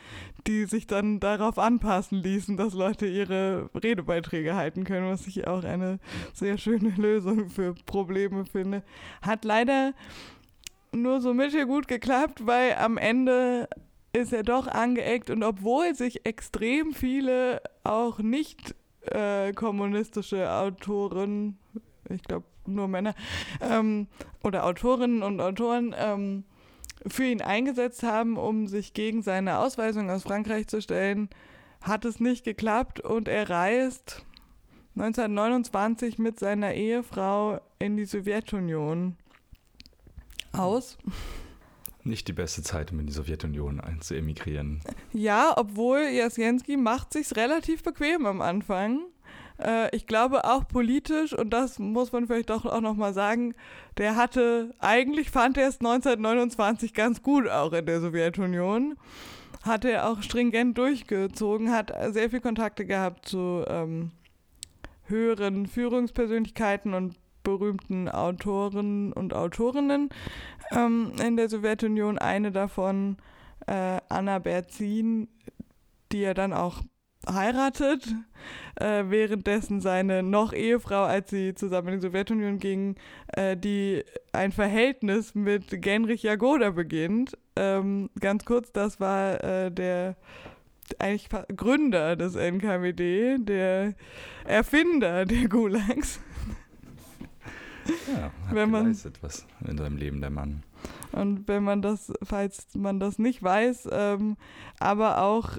die 0.47 0.65
sich 0.65 0.88
dann 0.88 1.19
darauf 1.19 1.60
anpassen 1.60 2.23
ließen, 2.23 2.58
dass 2.58 2.73
Leute 2.73 3.06
ihre 3.06 3.69
Redebeiträge 3.75 4.56
halten 4.56 4.86
können, 4.86 5.10
was 5.10 5.28
ich 5.28 5.47
auch 5.47 5.63
eine 5.63 5.99
sehr 6.34 6.58
schöne 6.58 6.89
Lösung 6.97 7.49
für 7.49 7.75
Probleme 7.86 8.45
finde. 8.45 8.84
Hat 9.21 9.45
leider 9.45 9.93
nur 10.91 11.21
so 11.21 11.34
mittelgut 11.34 11.88
geklappt, 11.88 12.47
weil 12.47 12.75
am 12.75 12.97
Ende 12.97 13.69
ist 14.13 14.34
er 14.34 14.43
doch 14.43 14.67
angeeckt 14.67 15.30
und 15.30 15.43
obwohl 15.43 15.93
sich 15.93 16.25
extrem 16.25 16.93
viele 16.93 17.62
auch 17.84 18.19
nicht 18.19 18.75
äh, 19.02 19.54
kommunistische 19.54 20.52
Autoren, 20.52 21.60
ich 22.10 22.23
glaube 22.23 22.45
nur 22.65 22.88
Männer 22.88 23.15
ähm, 23.62 24.08
oder 24.43 24.65
Autorinnen 24.65 25.23
und 25.23 25.41
Autoren 25.41 25.95
ähm, 25.97 26.43
für 27.08 27.26
ihn 27.26 27.42
eingesetzt 27.42 28.04
haben, 28.04 28.38
um 28.38 28.68
sich 28.68 28.94
gegen 28.94 29.22
seine 29.22 29.60
Ausweisung 29.60 30.10
aus 30.10 30.24
Frankreich 30.24 30.68
zu 30.68 30.82
stellen, 30.82 31.30
hat 31.82 32.06
es 32.06 32.20
nicht 32.20 32.44
geklappt 32.44 33.00
und 33.00 33.28
er 33.28 33.50
reist 33.50 34.26
1929 34.96 36.20
mit 36.20 36.40
seiner 36.40 36.74
Ehefrau 36.74 37.62
in 37.80 37.96
die 37.96 38.06
Sowjetunion 38.06 39.16
aus. 40.52 40.98
Nicht 42.04 42.28
die 42.28 42.34
beste 42.34 42.64
Zeit, 42.64 42.92
um 42.92 43.00
in 43.00 43.08
die 43.08 43.14
Sowjetunion 43.14 43.82
zu 44.02 44.16
emigrieren. 44.16 44.82
Ja, 45.14 45.54
obwohl 45.56 46.00
Jasjenski 46.00 46.76
macht 46.76 47.14
sich's 47.14 47.36
relativ 47.36 47.84
bequem 47.84 48.26
am 48.26 48.42
Anfang. 48.42 49.02
Äh, 49.62 49.95
ich 49.95 50.08
glaube 50.08 50.45
auch 50.45 50.67
politisch, 50.67 51.34
und 51.34 51.52
das 51.52 51.80
muss 51.80 52.12
man 52.12 52.28
vielleicht 52.28 52.50
doch 52.50 52.65
auch 52.65 52.82
nochmal 52.82 53.13
sagen, 53.13 53.56
der 53.98 54.15
hatte, 54.15 54.74
eigentlich 54.80 55.30
fand 55.32 55.58
er 55.58 55.67
es 55.67 55.80
1929 55.80 56.93
ganz 56.93 57.22
gut 57.22 57.48
auch 57.48 57.74
in 57.74 57.86
der 57.86 58.02
Sowjetunion. 58.02 58.95
Hat 59.63 59.84
er 59.84 60.10
auch 60.10 60.22
stringent 60.22 60.78
durchgezogen, 60.78 61.72
hat 61.72 61.91
sehr 62.13 62.30
viel 62.30 62.39
Kontakte 62.39 62.86
gehabt 62.86 63.28
zu 63.28 63.65
ähm, 63.67 64.12
höheren 65.04 65.67
Führungspersönlichkeiten 65.67 66.93
und 66.93 67.15
berühmten 67.43 68.08
Autoren 68.10 69.12
und 69.12 69.34
Autorinnen 69.34 70.10
ähm, 70.72 71.12
in 71.22 71.36
der 71.36 71.50
Sowjetunion. 71.50 72.17
Eine 72.17 72.52
davon, 72.52 73.17
äh, 73.67 74.00
Anna 74.08 74.39
Berzin, 74.39 75.28
die 76.12 76.24
er 76.24 76.34
dann 76.34 76.54
auch 76.54 76.82
heiratet, 77.27 78.08
äh, 78.75 79.03
währenddessen 79.08 79.82
seine 79.82 80.23
noch 80.23 80.53
Ehefrau, 80.53 81.03
als 81.03 81.29
sie 81.29 81.53
zusammen 81.55 81.89
in 81.89 81.93
die 81.95 82.08
Sowjetunion 82.08 82.60
ging, 82.60 82.95
äh, 83.27 83.58
die 83.58 84.03
ein 84.32 84.51
Verhältnis 84.51 85.36
mit 85.36 85.82
Genrich 85.82 86.23
Jagoda 86.23 86.71
beginnt. 86.71 87.38
Ähm, 87.55 88.10
ganz 88.19 88.45
kurz, 88.45 88.71
das 88.71 88.99
war 88.99 89.43
äh, 89.43 89.71
der 89.71 90.15
eigentlich 90.97 91.29
Gründer 91.55 92.15
des 92.15 92.36
NKWD, 92.36 93.38
der 93.47 93.93
Erfinder 94.45 95.25
der 95.25 95.47
Gulags. 95.47 96.19
Ja, 98.08 98.23
hat 98.23 98.32
wenn 98.51 98.71
man 98.71 98.97
was 99.21 99.45
in 99.67 99.77
seinem 99.77 99.97
Leben 99.97 100.21
der 100.21 100.29
Mann. 100.29 100.63
Und 101.12 101.47
wenn 101.47 101.63
man 101.63 101.82
das, 101.82 102.13
falls 102.23 102.75
man 102.75 102.99
das 102.99 103.19
nicht 103.19 103.41
weiß, 103.41 103.89
ähm, 103.91 104.38
aber 104.79 105.21
auch 105.21 105.58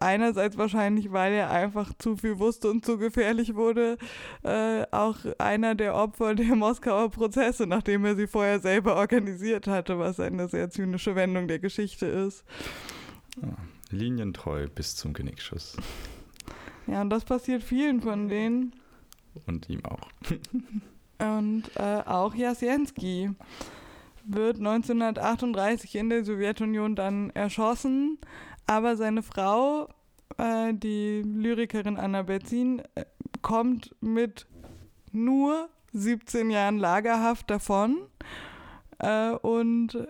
einerseits 0.00 0.56
wahrscheinlich, 0.56 1.12
weil 1.12 1.32
er 1.32 1.50
einfach 1.50 1.92
zu 1.98 2.16
viel 2.16 2.38
wusste 2.38 2.70
und 2.70 2.84
zu 2.84 2.98
gefährlich 2.98 3.54
wurde, 3.54 3.98
äh, 4.42 4.84
auch 4.90 5.16
einer 5.38 5.74
der 5.74 5.94
Opfer 5.94 6.34
der 6.34 6.54
Moskauer 6.56 7.10
Prozesse, 7.10 7.66
nachdem 7.66 8.04
er 8.04 8.16
sie 8.16 8.26
vorher 8.26 8.60
selber 8.60 8.96
organisiert 8.96 9.66
hatte, 9.66 9.98
was 9.98 10.20
eine 10.20 10.48
sehr 10.48 10.70
zynische 10.70 11.14
Wendung 11.14 11.48
der 11.48 11.58
Geschichte 11.58 12.06
ist. 12.06 12.44
Ja, 13.40 13.56
linientreu 13.90 14.68
bis 14.68 14.96
zum 14.96 15.12
Genickschuss. 15.12 15.76
Ja, 16.86 17.02
und 17.02 17.10
das 17.10 17.24
passiert 17.24 17.62
vielen 17.62 18.00
von 18.00 18.28
denen. 18.28 18.74
Und 19.46 19.68
ihm 19.68 19.84
auch. 19.84 20.08
und 21.18 21.64
äh, 21.76 22.02
auch 22.04 22.34
Jasjenski 22.34 23.30
wird 24.24 24.58
1938 24.58 25.94
in 25.94 26.10
der 26.10 26.24
Sowjetunion 26.24 26.94
dann 26.94 27.30
erschossen 27.30 28.18
aber 28.68 28.96
seine 28.96 29.22
Frau, 29.22 29.88
äh, 30.36 30.74
die 30.74 31.22
Lyrikerin 31.22 31.96
Anna 31.96 32.22
Berzin, 32.22 32.82
äh, 32.94 33.04
kommt 33.42 33.96
mit 34.00 34.46
nur 35.10 35.68
17 35.94 36.50
Jahren 36.50 36.78
Lagerhaft 36.78 37.50
davon 37.50 37.96
äh, 38.98 39.30
und 39.30 40.06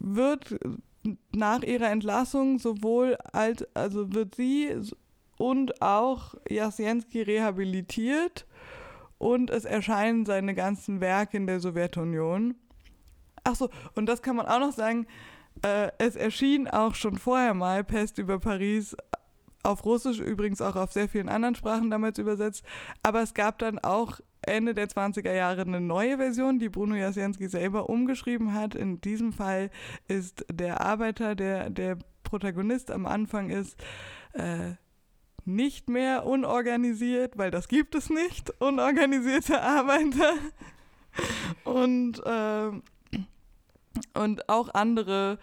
wird 0.00 0.58
nach 1.32 1.62
ihrer 1.62 1.90
Entlassung 1.90 2.58
sowohl 2.58 3.16
als, 3.32 3.64
also 3.74 4.12
wird 4.12 4.34
sie 4.34 4.70
und 5.38 5.80
auch 5.80 6.34
Jasjenski 6.48 7.22
rehabilitiert 7.22 8.46
und 9.18 9.50
es 9.50 9.64
erscheinen 9.64 10.26
seine 10.26 10.54
ganzen 10.54 11.00
Werke 11.00 11.36
in 11.36 11.46
der 11.46 11.60
Sowjetunion. 11.60 12.56
Achso, 13.44 13.70
und 13.94 14.06
das 14.06 14.22
kann 14.22 14.34
man 14.34 14.46
auch 14.46 14.58
noch 14.58 14.72
sagen, 14.72 15.06
äh, 15.62 15.90
es 15.98 16.16
erschien 16.16 16.68
auch 16.68 16.94
schon 16.94 17.18
vorher 17.18 17.54
mal 17.54 17.84
Pest 17.84 18.18
über 18.18 18.38
Paris 18.38 18.96
auf 19.62 19.84
Russisch, 19.84 20.20
übrigens 20.20 20.60
auch 20.60 20.76
auf 20.76 20.92
sehr 20.92 21.08
vielen 21.08 21.28
anderen 21.28 21.54
Sprachen 21.54 21.90
damals 21.90 22.18
übersetzt. 22.18 22.64
Aber 23.02 23.22
es 23.22 23.34
gab 23.34 23.58
dann 23.58 23.78
auch 23.78 24.20
Ende 24.42 24.74
der 24.74 24.88
20er 24.88 25.32
Jahre 25.32 25.62
eine 25.62 25.80
neue 25.80 26.18
Version, 26.18 26.58
die 26.58 26.68
Bruno 26.68 26.94
Jasjenski 26.94 27.48
selber 27.48 27.88
umgeschrieben 27.88 28.54
hat. 28.54 28.74
In 28.74 29.00
diesem 29.00 29.32
Fall 29.32 29.70
ist 30.06 30.46
der 30.52 30.82
Arbeiter, 30.82 31.34
der 31.34 31.70
der 31.70 31.98
Protagonist 32.22 32.90
am 32.90 33.06
Anfang 33.06 33.50
ist, 33.50 33.76
äh, 34.34 34.74
nicht 35.44 35.88
mehr 35.88 36.26
unorganisiert, 36.26 37.38
weil 37.38 37.50
das 37.50 37.68
gibt 37.68 37.94
es 37.94 38.10
nicht, 38.10 38.52
unorganisierte 38.60 39.62
Arbeiter. 39.62 40.34
Und 41.64 42.18
äh, 42.26 42.70
und 44.14 44.48
auch 44.48 44.74
andere 44.74 45.38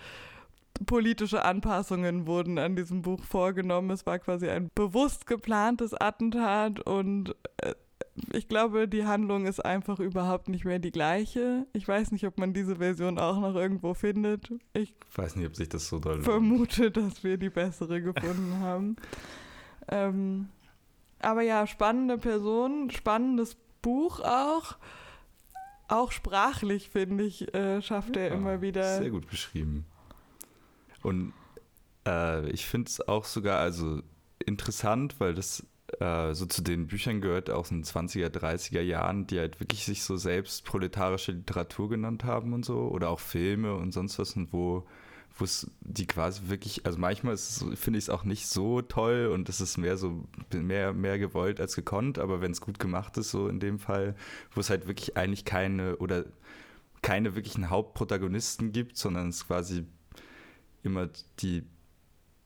politische 0.85 1.45
Anpassungen 1.45 2.27
wurden 2.27 2.57
an 2.57 2.75
diesem 2.75 3.01
Buch 3.01 3.23
vorgenommen. 3.23 3.91
Es 3.91 4.05
war 4.05 4.19
quasi 4.19 4.49
ein 4.49 4.69
bewusst 4.75 5.27
geplantes 5.27 5.93
Attentat 5.93 6.79
und 6.79 7.35
äh, 7.57 7.73
ich 8.31 8.47
glaube, 8.47 8.87
die 8.87 9.05
Handlung 9.05 9.45
ist 9.47 9.63
einfach 9.63 9.99
überhaupt 9.99 10.47
nicht 10.47 10.65
mehr 10.65 10.79
die 10.79 10.91
gleiche. 10.91 11.65
Ich 11.73 11.87
weiß 11.87 12.11
nicht, 12.11 12.27
ob 12.27 12.37
man 12.37 12.53
diese 12.53 12.75
Version 12.75 13.17
auch 13.17 13.39
noch 13.39 13.55
irgendwo 13.55 13.93
findet. 13.93 14.51
Ich 14.73 14.93
weiß 15.15 15.35
nicht, 15.35 15.47
ob 15.47 15.55
sich 15.55 15.69
das 15.69 15.87
so 15.87 15.99
doll 15.99 16.21
vermute, 16.21 16.91
dass 16.91 17.23
wir 17.23 17.37
die 17.37 17.49
bessere 17.49 18.01
gefunden 18.01 18.59
haben. 18.59 18.95
Ähm, 19.87 20.49
aber 21.19 21.41
ja, 21.41 21.65
spannende 21.65 22.17
Person, 22.17 22.89
spannendes 22.91 23.57
Buch 23.81 24.19
auch 24.19 24.77
auch 25.93 26.12
sprachlich, 26.12 26.89
finde 26.89 27.23
ich, 27.23 27.53
äh, 27.53 27.82
schafft 27.82 28.17
er 28.17 28.32
immer 28.32 28.62
wieder. 28.62 28.97
Sehr 28.97 29.12
gut 29.12 29.27
beschrieben. 29.27 29.86
Und 31.01 31.34
äh, 32.08 32.49
ich 32.49 32.65
finde 32.65 32.89
es 32.89 33.08
auch 33.08 33.25
sogar 33.25 33.60
also 33.60 34.01
interessant, 34.45 35.19
weil 35.19 35.34
das 35.34 35.65
äh, 35.99 36.34
so 36.34 36.45
zu 36.45 36.62
den 36.62 36.88
Büchern 36.88 37.21
gehört 37.21 37.49
aus 37.49 37.69
den 37.69 37.84
20er, 37.84 38.29
30er 38.29 38.82
Jahren, 38.82 39.27
die 39.27 39.39
halt 39.39 39.60
wirklich 39.60 39.86
sich 39.86 40.03
so 40.03 40.17
selbst 40.17 40.65
proletarische 40.65 41.34
Literatur 41.34 41.89
genannt 41.89 42.23
haben 42.23 42.53
und 42.53 42.65
so, 42.65 42.89
oder 42.89 43.10
auch 43.10 43.19
Filme 43.19 43.75
und 43.75 43.91
sonst 43.91 44.19
was, 44.19 44.36
und 44.36 44.51
wo 44.53 44.86
wo 45.35 45.45
es 45.45 45.69
die 45.81 46.05
quasi 46.05 46.41
wirklich, 46.47 46.85
also 46.85 46.99
manchmal 46.99 47.37
finde 47.37 47.97
ich 47.97 48.05
es 48.05 48.09
auch 48.09 48.23
nicht 48.23 48.47
so 48.47 48.81
toll 48.81 49.29
und 49.33 49.49
es 49.49 49.61
ist 49.61 49.77
mehr 49.77 49.97
so, 49.97 50.25
mehr, 50.53 50.93
mehr 50.93 51.17
gewollt 51.17 51.59
als 51.59 51.75
gekonnt, 51.75 52.19
aber 52.19 52.41
wenn 52.41 52.51
es 52.51 52.61
gut 52.61 52.77
gemacht 52.77 53.17
ist, 53.17 53.31
so 53.31 53.47
in 53.47 53.59
dem 53.59 53.79
Fall, 53.79 54.15
wo 54.51 54.59
es 54.59 54.69
halt 54.69 54.87
wirklich 54.87 55.17
eigentlich 55.17 55.43
keine 55.45 55.97
oder 55.97 56.25
keine 57.01 57.35
wirklichen 57.35 57.69
Hauptprotagonisten 57.69 58.71
gibt, 58.71 58.97
sondern 58.97 59.29
es 59.29 59.47
quasi 59.47 59.85
immer 60.83 61.09
die, 61.39 61.63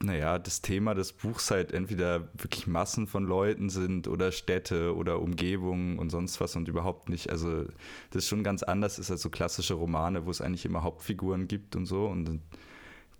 naja, 0.02 0.38
das 0.38 0.62
Thema 0.62 0.94
des 0.94 1.12
Buchs 1.12 1.50
halt 1.50 1.72
entweder 1.72 2.28
wirklich 2.34 2.66
Massen 2.66 3.06
von 3.06 3.24
Leuten 3.24 3.68
sind 3.68 4.08
oder 4.08 4.32
Städte 4.32 4.96
oder 4.96 5.20
Umgebungen 5.20 5.98
und 5.98 6.08
sonst 6.08 6.40
was 6.40 6.56
und 6.56 6.68
überhaupt 6.68 7.10
nicht, 7.10 7.28
also 7.30 7.66
das 8.10 8.26
schon 8.26 8.42
ganz 8.42 8.62
anders 8.62 8.98
ist 8.98 9.10
als 9.10 9.20
so 9.20 9.28
klassische 9.28 9.74
Romane, 9.74 10.24
wo 10.24 10.30
es 10.30 10.40
eigentlich 10.40 10.64
immer 10.64 10.82
Hauptfiguren 10.82 11.48
gibt 11.48 11.76
und 11.76 11.84
so 11.84 12.06
und 12.06 12.40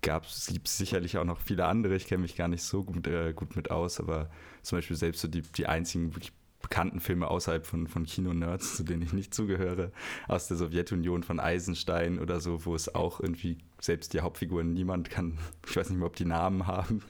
es 0.05 0.77
sicherlich 0.77 1.17
auch 1.17 1.25
noch 1.25 1.39
viele 1.39 1.65
andere, 1.65 1.95
ich 1.95 2.07
kenne 2.07 2.21
mich 2.21 2.35
gar 2.35 2.47
nicht 2.47 2.63
so 2.63 2.83
gut, 2.83 3.07
äh, 3.07 3.33
gut 3.33 3.55
mit 3.55 3.71
aus, 3.71 3.99
aber 3.99 4.29
zum 4.61 4.77
Beispiel 4.77 4.95
selbst 4.95 5.21
so 5.21 5.27
die, 5.27 5.41
die 5.41 5.67
einzigen 5.67 6.15
wirklich 6.15 6.33
bekannten 6.61 6.99
Filme 6.99 7.27
außerhalb 7.29 7.65
von, 7.65 7.87
von 7.87 8.05
Kino-Nerds, 8.05 8.77
zu 8.77 8.83
denen 8.83 9.01
ich 9.01 9.13
nicht 9.13 9.33
zugehöre, 9.33 9.91
aus 10.27 10.47
der 10.47 10.57
Sowjetunion 10.57 11.23
von 11.23 11.39
Eisenstein 11.39 12.19
oder 12.19 12.39
so, 12.39 12.65
wo 12.65 12.75
es 12.75 12.93
auch 12.93 13.19
irgendwie 13.19 13.57
selbst 13.79 14.13
die 14.13 14.21
Hauptfiguren 14.21 14.73
niemand 14.73 15.09
kann, 15.09 15.39
ich 15.67 15.75
weiß 15.75 15.89
nicht 15.89 15.99
mehr, 15.99 16.07
ob 16.07 16.15
die 16.15 16.25
Namen 16.25 16.67
haben, 16.67 17.01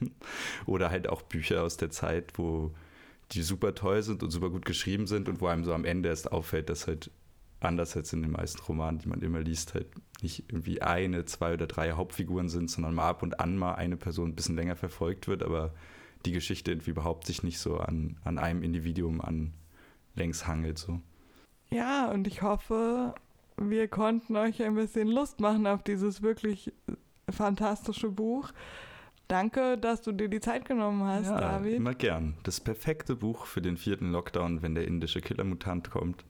oder 0.66 0.90
halt 0.90 1.08
auch 1.08 1.22
Bücher 1.22 1.62
aus 1.62 1.76
der 1.76 1.90
Zeit, 1.90 2.32
wo 2.36 2.72
die 3.32 3.42
super 3.42 3.74
toll 3.74 4.02
sind 4.02 4.22
und 4.22 4.30
super 4.30 4.50
gut 4.50 4.64
geschrieben 4.64 5.06
sind 5.06 5.28
und 5.28 5.40
wo 5.40 5.46
einem 5.46 5.64
so 5.64 5.72
am 5.72 5.84
Ende 5.84 6.08
erst 6.08 6.32
auffällt, 6.32 6.68
dass 6.68 6.86
halt 6.86 7.10
anders 7.60 7.96
als 7.96 8.12
in 8.12 8.22
den 8.22 8.32
meisten 8.32 8.60
Romanen, 8.62 8.98
die 8.98 9.08
man 9.08 9.20
immer 9.20 9.40
liest, 9.40 9.74
halt 9.74 9.86
nicht 10.22 10.44
irgendwie 10.48 10.82
eine, 10.82 11.24
zwei 11.26 11.54
oder 11.54 11.66
drei 11.66 11.92
Hauptfiguren 11.92 12.48
sind, 12.48 12.70
sondern 12.70 12.94
mal 12.94 13.08
ab 13.08 13.22
und 13.22 13.40
an 13.40 13.56
mal 13.56 13.74
eine 13.74 13.96
Person 13.96 14.30
ein 14.30 14.34
bisschen 14.34 14.56
länger 14.56 14.76
verfolgt 14.76 15.28
wird, 15.28 15.42
aber 15.42 15.74
die 16.26 16.32
Geschichte 16.32 16.70
irgendwie 16.70 16.90
überhaupt 16.90 17.26
sich 17.26 17.42
nicht 17.42 17.58
so 17.58 17.78
an, 17.78 18.18
an 18.24 18.38
einem 18.38 18.62
Individuum 18.62 19.20
an 19.20 19.52
längs 20.14 20.46
hangelt. 20.46 20.78
So. 20.78 21.00
Ja, 21.70 22.10
und 22.10 22.26
ich 22.26 22.42
hoffe, 22.42 23.14
wir 23.56 23.88
konnten 23.88 24.36
euch 24.36 24.62
ein 24.62 24.74
bisschen 24.74 25.08
Lust 25.08 25.40
machen 25.40 25.66
auf 25.66 25.82
dieses 25.82 26.22
wirklich 26.22 26.72
fantastische 27.28 28.10
Buch. 28.10 28.52
Danke, 29.28 29.78
dass 29.78 30.02
du 30.02 30.10
dir 30.10 30.28
die 30.28 30.40
Zeit 30.40 30.64
genommen 30.64 31.04
hast, 31.04 31.26
ja, 31.26 31.38
David. 31.38 31.74
Immer 31.74 31.94
gern. 31.94 32.34
Das 32.42 32.58
perfekte 32.58 33.14
Buch 33.14 33.46
für 33.46 33.62
den 33.62 33.76
vierten 33.76 34.10
Lockdown, 34.10 34.62
wenn 34.62 34.74
der 34.74 34.88
indische 34.88 35.20
Killermutant 35.20 35.90
kommt. 35.90 36.24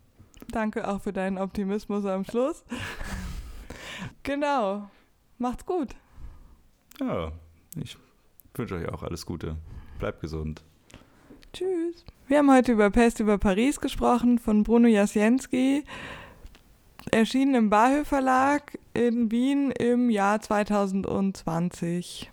Danke 0.50 0.88
auch 0.88 1.00
für 1.00 1.12
deinen 1.12 1.38
Optimismus 1.38 2.04
am 2.04 2.24
Schluss. 2.24 2.64
genau. 4.22 4.90
Macht's 5.38 5.64
gut. 5.64 5.94
Ja, 7.00 7.32
ich 7.76 7.96
wünsche 8.54 8.74
euch 8.76 8.88
auch 8.88 9.02
alles 9.02 9.24
Gute. 9.24 9.56
Bleibt 9.98 10.20
gesund. 10.20 10.62
Tschüss. 11.52 12.04
Wir 12.28 12.38
haben 12.38 12.52
heute 12.52 12.72
über 12.72 12.90
Pest 12.90 13.20
über 13.20 13.38
Paris 13.38 13.80
gesprochen 13.80 14.38
von 14.38 14.62
Bruno 14.62 14.86
Jasienski, 14.86 15.84
erschienen 17.10 17.54
im 17.54 17.70
Bahö 17.70 18.04
Verlag 18.04 18.78
in 18.94 19.30
Wien 19.30 19.70
im 19.72 20.10
Jahr 20.10 20.40
2020. 20.40 22.30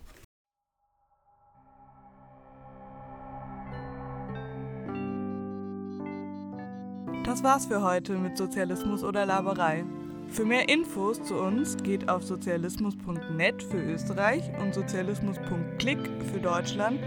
Das 7.27 7.43
war's 7.43 7.65
für 7.65 7.81
heute 7.81 8.13
mit 8.13 8.37
Sozialismus 8.37 9.03
oder 9.03 9.25
Laberei. 9.25 9.83
Für 10.29 10.45
mehr 10.45 10.69
Infos 10.69 11.21
zu 11.21 11.35
uns 11.35 11.75
geht 11.75 12.07
auf 12.07 12.23
sozialismus.net 12.23 13.63
für 13.63 13.83
Österreich 13.83 14.49
und 14.61 14.73
sozialismus.click 14.73 15.99
für 16.31 16.39
Deutschland 16.39 17.01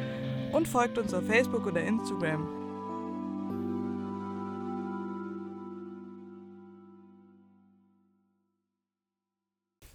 und 0.52 0.68
folgt 0.68 0.98
uns 0.98 1.14
auf 1.14 1.24
Facebook 1.24 1.66
oder 1.66 1.80
Instagram. 1.80 2.59